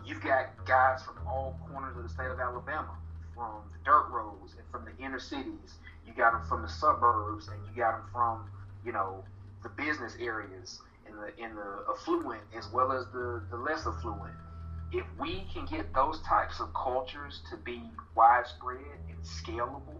[0.07, 2.95] you've got guys from all corners of the state of Alabama,
[3.35, 5.75] from the dirt roads and from the inner cities.
[6.05, 8.49] You got them from the suburbs, and you got them from
[8.85, 9.23] you know
[9.63, 14.33] the business areas and the in the affluent as well as the the less affluent.
[14.93, 17.83] If we can get those types of cultures to be
[18.15, 18.79] widespread
[19.09, 19.99] and scalable,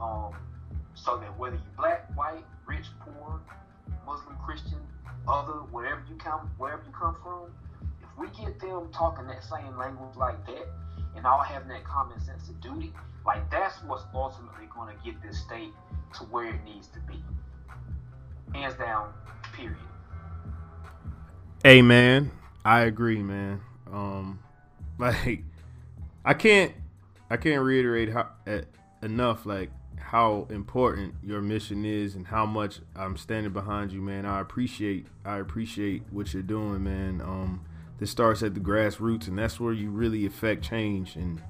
[0.00, 0.34] um,
[0.94, 3.40] so that whether you're black, white, rich, poor,
[4.06, 4.80] Muslim, Christian,
[5.28, 7.52] other, wherever you come, wherever you come from,
[8.22, 10.68] we get them talking that same language like that
[11.16, 12.92] and all having that common sense of duty,
[13.26, 15.72] like that's what's ultimately going to get this state
[16.14, 17.22] to where it needs to be.
[18.54, 19.12] Hands down,
[19.52, 19.76] period.
[21.84, 22.30] Man,
[22.64, 23.60] I agree, man.
[23.92, 24.38] Um,
[24.98, 25.42] like
[26.24, 26.72] I can't,
[27.28, 28.60] I can't reiterate how uh,
[29.02, 34.26] enough like how important your mission is and how much I'm standing behind you, man.
[34.26, 37.20] I appreciate, I appreciate what you're doing, man.
[37.20, 37.64] Um,
[37.98, 41.40] this starts at the grassroots, and that's where you really affect change and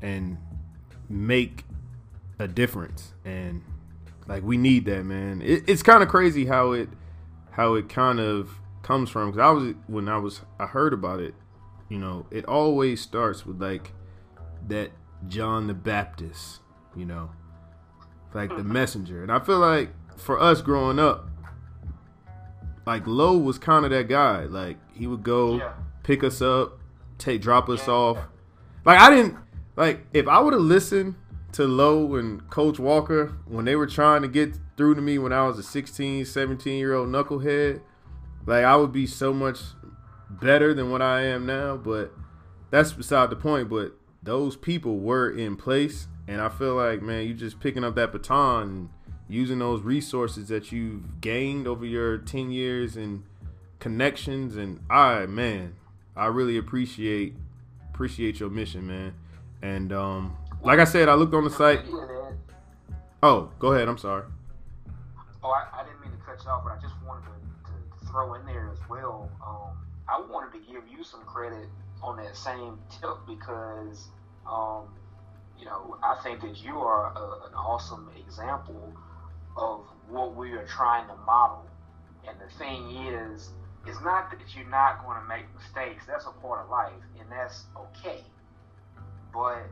[0.00, 0.38] and
[1.08, 1.64] make
[2.38, 3.14] a difference.
[3.24, 3.62] And
[4.26, 5.42] like we need that, man.
[5.42, 6.88] It, it's kind of crazy how it
[7.50, 8.50] how it kind of
[8.82, 9.30] comes from.
[9.30, 11.34] Because I was when I was I heard about it,
[11.88, 13.92] you know, it always starts with like
[14.68, 14.90] that
[15.26, 16.60] John the Baptist,
[16.94, 17.30] you know,
[18.34, 18.72] like the mm-hmm.
[18.72, 19.22] messenger.
[19.22, 21.28] And I feel like for us growing up,
[22.88, 24.44] like Low was kind of that guy.
[24.44, 25.58] Like he would go.
[25.58, 25.72] Yeah
[26.08, 26.80] pick us up,
[27.18, 28.16] take drop us off.
[28.86, 29.36] Like I didn't
[29.76, 31.16] like if I would have listened
[31.52, 35.34] to Low and Coach Walker when they were trying to get through to me when
[35.34, 37.82] I was a 16, 17 year old knucklehead,
[38.46, 39.60] like I would be so much
[40.30, 41.76] better than what I am now.
[41.76, 42.10] But
[42.70, 43.68] that's beside the point.
[43.68, 47.96] But those people were in place, and I feel like man, you just picking up
[47.96, 48.88] that baton
[49.28, 53.22] using those resources that you've gained over your 10 years and
[53.78, 55.76] connections and I man
[56.18, 57.36] I really appreciate
[57.98, 59.14] appreciate your mission, man.
[59.62, 61.80] And um, like I said, I looked on the site.
[63.22, 63.88] Oh, go ahead.
[63.88, 64.24] I'm sorry.
[65.44, 68.06] Oh, I, I didn't mean to cut you off, but I just wanted to, to
[68.06, 69.30] throw in there as well.
[69.44, 71.68] Um, I wanted to give you some credit
[72.02, 74.08] on that same tip because,
[74.48, 74.88] um,
[75.58, 78.92] you know, I think that you are a, an awesome example
[79.58, 81.66] of what we are trying to model.
[82.26, 83.50] And the thing is,
[83.86, 86.04] it's not that you're not going to make mistakes.
[86.06, 88.20] That's a part of life, and that's okay.
[89.32, 89.66] But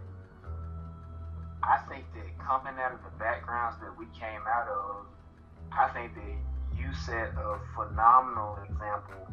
[1.62, 5.06] I think that coming out of the backgrounds that we came out of,
[5.72, 9.26] I think that you set a phenomenal example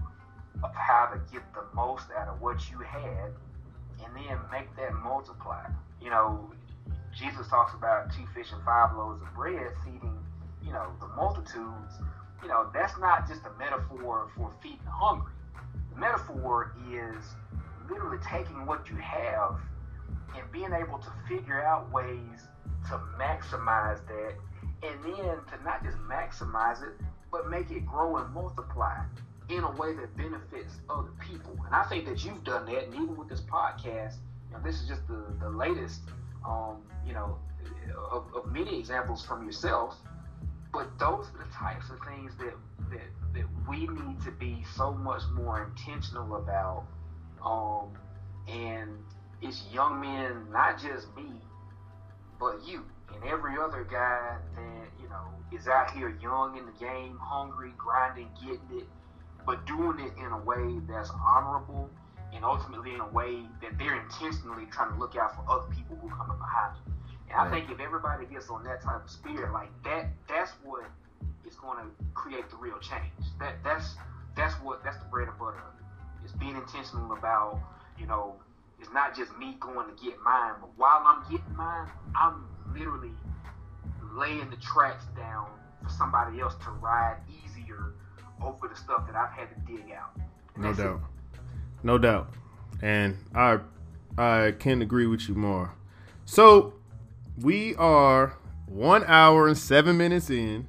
[0.63, 3.31] of how to get the most out of what you had
[4.03, 5.65] and then make that multiply.
[6.01, 6.51] You know,
[7.15, 10.17] Jesus talks about two fish and five loaves of bread feeding,
[10.65, 11.93] you know, the multitudes
[12.43, 15.31] you know, that's not just a metaphor for feeding the hungry.
[15.93, 17.23] The metaphor is
[17.89, 19.59] literally taking what you have
[20.35, 22.47] and being able to figure out ways
[22.89, 24.33] to maximize that
[24.83, 26.99] and then to not just maximize it,
[27.31, 28.99] but make it grow and multiply
[29.49, 31.55] in a way that benefits other people.
[31.65, 34.15] And I think that you've done that, and even with this podcast,
[34.49, 36.01] you know, this is just the, the latest,
[36.45, 37.37] um, you know,
[38.11, 39.97] of, of many examples from yourself
[40.73, 42.53] but those are the types of things that
[42.89, 46.85] that, that we need to be so much more intentional about.
[47.45, 47.97] Um,
[48.47, 48.97] and
[49.41, 51.29] it's young men, not just me,
[52.39, 56.71] but you and every other guy that you know is out here young in the
[56.79, 58.87] game, hungry, grinding, getting it,
[59.45, 61.89] but doing it in a way that's honorable
[62.33, 65.95] and ultimately in a way that they're intentionally trying to look out for other people
[65.97, 66.93] who come up behind them.
[67.35, 70.85] I think if everybody gets on that type of spirit like that, that's what
[71.47, 73.27] is going to create the real change.
[73.39, 73.95] That that's
[74.35, 75.63] that's what that's the bread and butter.
[76.23, 77.59] It's being intentional about
[77.97, 78.35] you know
[78.79, 82.45] it's not just me going to get mine, but while I'm getting mine, I'm
[82.75, 83.11] literally
[84.13, 85.47] laying the tracks down
[85.81, 87.93] for somebody else to ride easier
[88.43, 90.19] over the stuff that I've had to dig out.
[90.57, 91.01] no doubt,
[91.33, 91.39] it.
[91.83, 92.33] no doubt,
[92.81, 93.59] and I
[94.17, 95.73] I can't agree with you more.
[96.25, 96.73] So
[97.41, 98.37] we are
[98.67, 100.67] one hour and seven minutes in.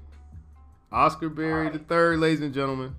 [0.91, 2.95] Oscar Berry the third, ladies and gentlemen.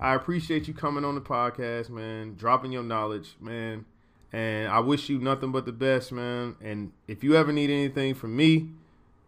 [0.00, 2.34] I appreciate you coming on the podcast, man.
[2.34, 3.84] Dropping your knowledge, man.
[4.32, 6.56] And I wish you nothing but the best, man.
[6.60, 8.70] And if you ever need anything from me,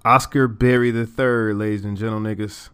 [0.03, 2.67] Oscar Berry the third, ladies and gentlemen, niggas.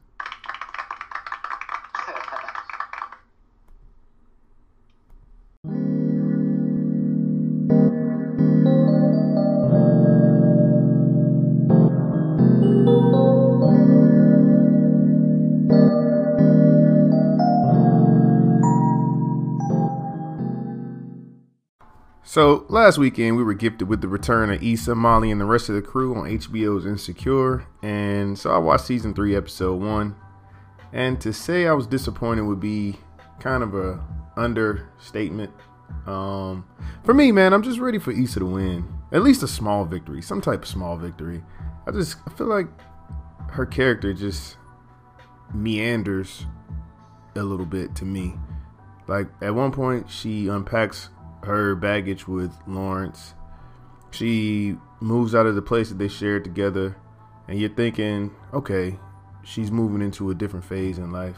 [22.36, 25.70] So last weekend we were gifted with the return of Issa, Molly, and the rest
[25.70, 30.18] of the crew on HBO's Insecure, and so I watched season three, episode one.
[30.91, 32.98] And to say I was disappointed would be
[33.40, 34.03] kind of a
[34.36, 35.53] understatement.
[36.06, 36.66] Um,
[37.06, 38.86] for me, man, I'm just ready for Issa to win.
[39.14, 41.41] At least a small victory, some type of small victory.
[41.88, 42.68] I just I feel like
[43.52, 44.57] her character just
[45.53, 46.45] meanders
[47.38, 48.34] a little bit to me.
[49.07, 51.07] Like at one point, she unpacks
[51.45, 53.34] her baggage with Lawrence.
[54.11, 56.97] She moves out of the place that they shared together,
[57.47, 58.97] and you're thinking, okay,
[59.43, 61.38] she's moving into a different phase in life.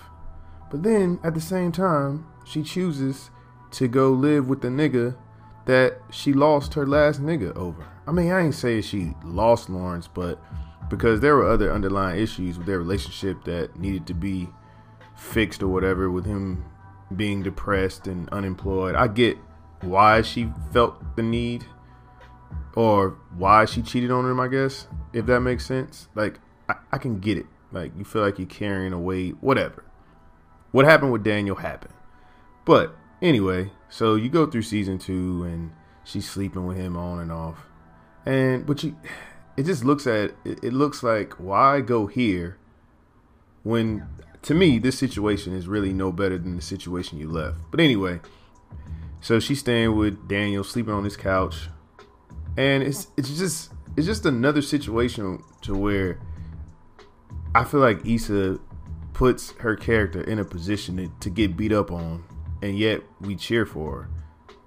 [0.70, 3.32] But then at the same time, she chooses
[3.72, 5.18] to go live with the nigga
[5.66, 7.86] that she lost her last nigga over.
[8.08, 10.42] I mean, I ain't saying she lost Lawrence, but
[10.90, 14.48] because there were other underlying issues with their relationship that needed to be
[15.16, 16.64] fixed or whatever with him
[17.16, 18.96] being depressed and unemployed.
[18.96, 19.38] I get
[19.82, 21.66] why she felt the need
[22.76, 26.08] or why she cheated on him, I guess, if that makes sense.
[26.16, 26.40] Like,
[26.70, 27.48] I, I can get it.
[27.72, 29.84] Like, you feel like you're carrying a weight, whatever.
[30.72, 31.94] What happened with Daniel happened.
[32.66, 35.72] But anyway, so you go through season two and
[36.04, 37.66] she's sleeping with him on and off.
[38.26, 38.96] And, but you,
[39.56, 42.58] it just looks at, it, it looks like, why go here
[43.64, 44.08] when
[44.44, 47.58] to me, this situation is really no better than the situation you left.
[47.70, 48.22] But anyway,
[49.28, 51.68] so she's staying with Daniel, sleeping on his couch,
[52.56, 56.18] and it's it's just it's just another situation to where
[57.54, 58.58] I feel like Issa
[59.12, 62.24] puts her character in a position to, to get beat up on,
[62.62, 64.10] and yet we cheer for her,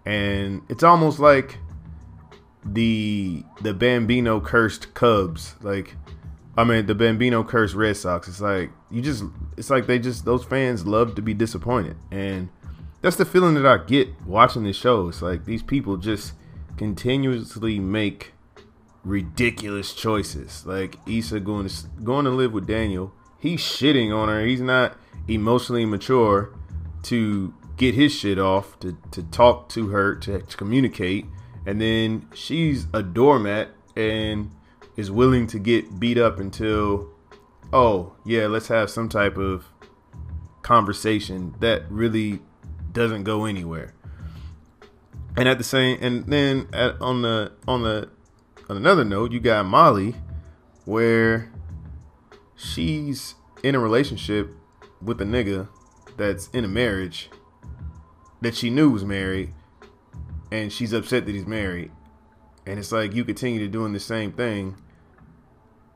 [0.05, 1.57] and it's almost like
[2.63, 5.97] the the Bambino cursed Cubs, like
[6.59, 8.29] I mean, the Bambino cursed Red Sox.
[8.29, 9.25] It's like you just,
[9.57, 12.51] it's like they just those fans love to be disappointed, and
[13.03, 15.09] that's the feeling that I get watching this show.
[15.09, 16.35] It's like these people just
[16.77, 18.33] continuously make
[19.05, 20.65] ridiculous choices.
[20.67, 23.13] Like Issa going to going to live with Daniel.
[23.39, 24.45] He's shitting on her.
[24.45, 24.97] He's not
[25.27, 26.55] emotionally mature
[27.05, 31.25] to get his shit off, to, to talk to her, to, to communicate.
[31.65, 34.51] And then she's a doormat and
[34.97, 37.09] is willing to get beat up until,
[37.73, 39.65] oh, yeah, let's have some type of
[40.61, 42.41] conversation that really
[42.93, 43.95] doesn't go anywhere.
[45.37, 48.11] And at the same, and then at, on the on the
[48.69, 50.15] on another note, you got Molly,
[50.85, 51.53] where
[52.57, 54.51] she's in a relationship
[55.01, 55.69] with a nigga
[56.17, 57.31] that's in a marriage
[58.41, 59.55] that she knew was married,
[60.51, 61.93] and she's upset that he's married,
[62.67, 64.77] and it's like you continue to doing the same thing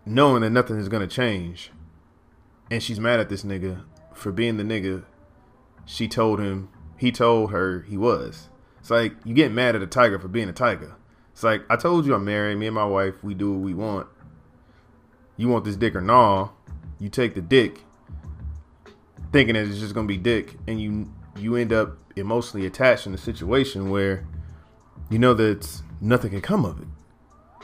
[0.06, 1.70] knowing that nothing is gonna change.
[2.70, 3.84] And she's mad at this nigga
[4.14, 5.04] for being the nigga
[5.86, 8.48] she told him he told her he was.
[8.80, 10.94] It's like you get mad at a tiger for being a tiger.
[11.32, 13.74] It's like I told you I'm married, me and my wife, we do what we
[13.74, 14.06] want.
[15.36, 16.50] You want this dick or nah?
[17.00, 17.80] You take the dick,
[19.32, 23.14] thinking that it's just gonna be dick, and you you end up emotionally attached in
[23.14, 24.26] a situation where
[25.10, 26.88] you know that nothing can come of it.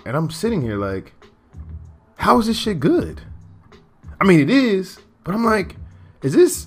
[0.04, 1.12] And I'm sitting here like,
[2.16, 3.20] how is this shit good?
[4.20, 5.76] I mean, it is, but I'm like,
[6.22, 6.66] is this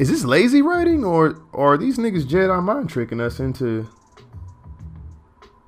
[0.00, 3.86] is this lazy writing or, or are these niggas Jedi mind tricking us into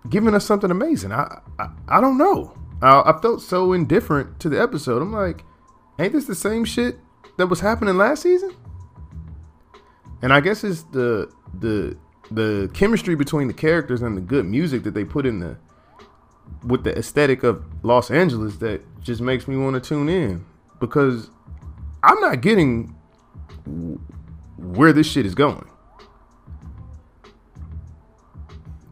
[0.09, 1.13] giving us something amazing?
[1.13, 2.57] I I, I don't know.
[2.81, 5.03] I, I felt so indifferent to the episode.
[5.03, 5.45] I'm like,
[5.99, 6.97] ain't this the same shit
[7.37, 8.57] that was happening last season?
[10.23, 11.31] And I guess it's the
[11.61, 11.95] the
[12.31, 15.59] the chemistry between the characters and the good music that they put in the
[16.65, 20.47] with the aesthetic of Los Angeles that just makes me want to tune in
[20.81, 21.29] because
[22.03, 22.97] I'm not getting
[24.63, 25.69] where this shit is going.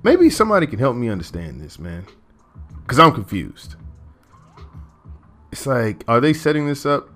[0.02, 2.06] Maybe somebody can help me understand this, man.
[2.86, 3.76] Cuz I'm confused.
[5.52, 7.08] It's like are they setting this up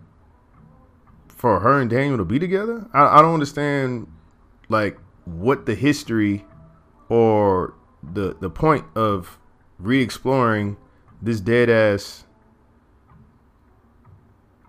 [1.28, 2.86] for her and Daniel to be together?
[2.92, 4.06] I, I don't understand
[4.68, 6.44] like what the history
[7.08, 9.38] or the the point of
[9.78, 10.76] re-exploring
[11.20, 12.24] this dead ass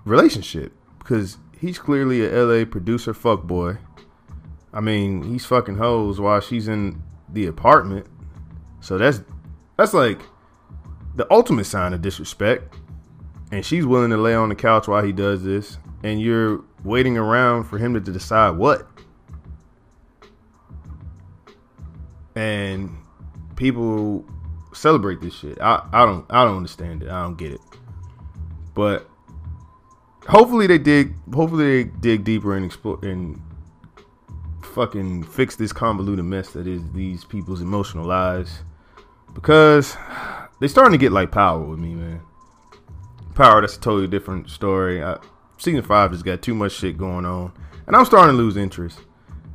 [0.06, 3.78] relationship because he's clearly a LA producer fuckboy.
[4.74, 8.08] I mean, he's fucking hoes while she's in the apartment.
[8.82, 9.22] So that's
[9.78, 10.22] that's like
[11.16, 12.76] the ultimate sign of disrespect.
[13.52, 17.18] And she's willing to lay on the couch while he does this, and you're waiting
[17.18, 18.88] around for him to decide what.
[22.36, 22.98] And
[23.56, 24.26] people
[24.74, 25.60] celebrate this shit.
[25.62, 27.10] I, I don't I don't understand it.
[27.10, 27.62] I don't get it.
[28.74, 29.10] But
[30.28, 33.42] hopefully they dig hopefully they dig deeper and explore and
[34.64, 38.64] fucking fix this convoluted mess that is these people's emotional lives
[39.34, 39.96] because
[40.60, 42.22] they starting to get like power with me, man.
[43.36, 45.04] Power, that's a totally different story.
[45.04, 45.18] I,
[45.58, 47.52] season five just got too much shit going on,
[47.86, 49.00] and I'm starting to lose interest.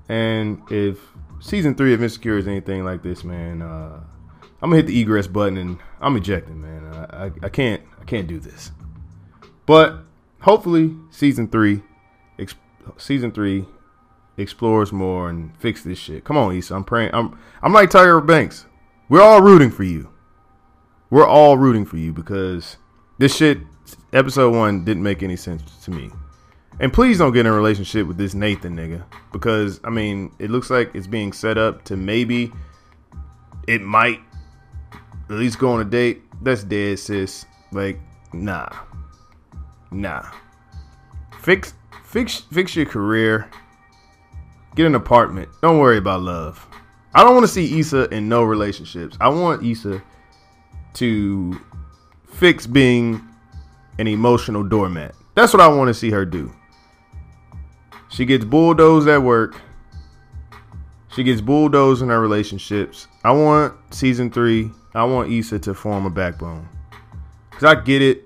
[0.08, 0.98] And if
[1.40, 4.00] season three of Insecure is anything like this, man, uh,
[4.62, 6.84] I'm gonna hit the egress button and I'm ejecting, man.
[6.84, 8.70] I, I, I can't I can't do this.
[9.64, 10.04] But
[10.40, 11.82] hopefully, season three,
[12.38, 12.54] ex-
[12.96, 13.66] season three
[14.36, 16.24] explores more and fix this shit.
[16.24, 16.74] Come on, Issa.
[16.74, 17.10] I'm praying.
[17.12, 18.66] I'm I'm like Tyra Banks.
[19.08, 20.08] We're all rooting for you.
[21.10, 22.76] We're all rooting for you because
[23.18, 23.58] this shit,
[24.12, 26.10] episode one, didn't make any sense to me.
[26.78, 30.50] And please don't get in a relationship with this Nathan nigga because I mean, it
[30.50, 32.52] looks like it's being set up to maybe
[33.66, 34.20] it might
[35.28, 36.22] at least go on a date.
[36.42, 37.44] That's dead, sis.
[37.72, 38.00] Like,
[38.32, 38.70] nah,
[39.90, 40.30] nah.
[41.40, 43.48] Fix, fix, fix your career.
[44.76, 45.48] Get an apartment.
[45.62, 46.66] Don't worry about love.
[47.14, 49.16] I don't want to see Issa in no relationships.
[49.20, 50.00] I want Issa
[50.94, 51.60] to
[52.28, 53.20] fix being
[53.98, 55.14] an emotional doormat.
[55.34, 56.52] That's what I want to see her do.
[58.10, 59.60] She gets bulldozed at work.
[61.14, 63.08] She gets bulldozed in her relationships.
[63.24, 64.70] I want season three.
[64.94, 66.68] I want Issa to form a backbone.
[67.50, 68.24] Cause I get it.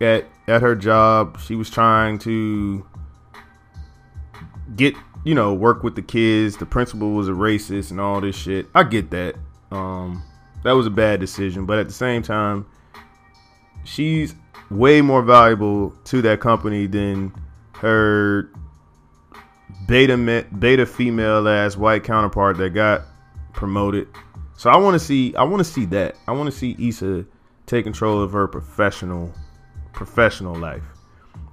[0.00, 2.86] At at her job, she was trying to
[4.76, 6.58] get you know work with the kids.
[6.58, 8.66] The principal was a racist and all this shit.
[8.74, 9.36] I get that.
[9.70, 10.22] Um,
[10.62, 12.66] that was a bad decision, but at the same time,
[13.84, 14.34] she's
[14.70, 17.32] way more valuable to that company than
[17.76, 18.50] her
[19.88, 23.02] beta beta female ass white counterpart that got
[23.54, 24.06] promoted.
[24.58, 26.16] So I want to see I want to see that.
[26.28, 27.24] I want to see Issa
[27.64, 29.32] take control of her professional
[29.92, 30.82] professional life.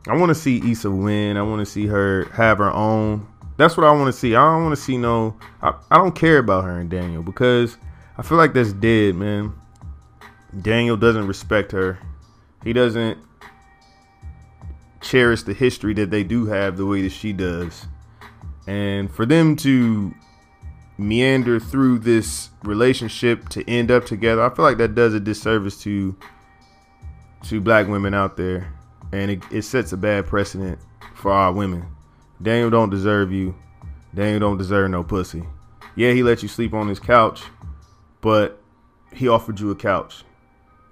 [0.07, 1.37] I want to see Issa win.
[1.37, 3.27] I want to see her have her own.
[3.57, 4.35] That's what I want to see.
[4.35, 5.37] I don't want to see no.
[5.61, 7.77] I, I don't care about her and Daniel because
[8.17, 9.53] I feel like that's dead, man.
[10.61, 11.99] Daniel doesn't respect her.
[12.63, 13.17] He doesn't
[15.01, 17.85] cherish the history that they do have the way that she does.
[18.67, 20.13] And for them to
[20.97, 25.81] meander through this relationship to end up together, I feel like that does a disservice
[25.83, 26.15] to
[27.43, 28.73] to black women out there.
[29.11, 30.79] And it, it sets a bad precedent
[31.15, 31.85] for our women.
[32.41, 33.55] Daniel don't deserve you.
[34.13, 35.43] Daniel don't deserve no pussy.
[35.95, 37.41] Yeah, he let you sleep on his couch,
[38.21, 38.61] but
[39.13, 40.23] he offered you a couch.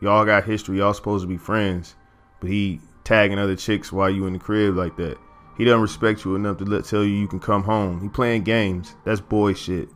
[0.02, 0.78] Y'all got history.
[0.78, 1.96] Y'all supposed to be friends,
[2.40, 5.18] but he tagging other chicks while you in the crib like that.
[5.58, 8.02] He doesn't respect you enough to let tell you you can come home.
[8.02, 8.96] He playing games.
[9.06, 9.90] That's boy shit.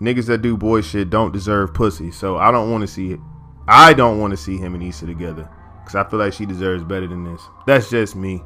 [0.00, 2.10] Niggas that do boy shit don't deserve pussy.
[2.12, 3.20] So I don't want to see it.
[3.68, 5.48] I don't want to see him and Issa together
[5.80, 7.42] because I feel like she deserves better than this.
[7.66, 8.42] That's just me.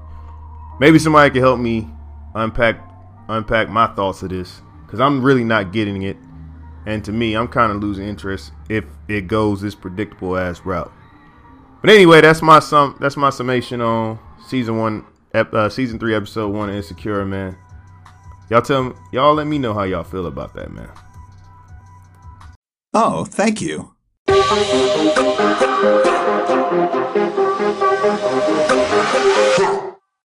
[0.78, 1.88] Maybe somebody can help me
[2.34, 2.80] unpack
[3.28, 6.16] unpack my thoughts of this because I'm really not getting it.
[6.86, 10.92] And to me, I'm kind of losing interest if it goes this predictable ass route.
[11.80, 12.96] But anyway, that's my sum.
[13.00, 17.24] That's my summation on season one, uh, season three, episode one, Insecure.
[17.24, 17.56] Man,
[18.50, 20.90] y'all tell me, y'all let me know how y'all feel about that, man.
[22.94, 23.95] Oh, thank you.
[24.48, 25.06] Huh.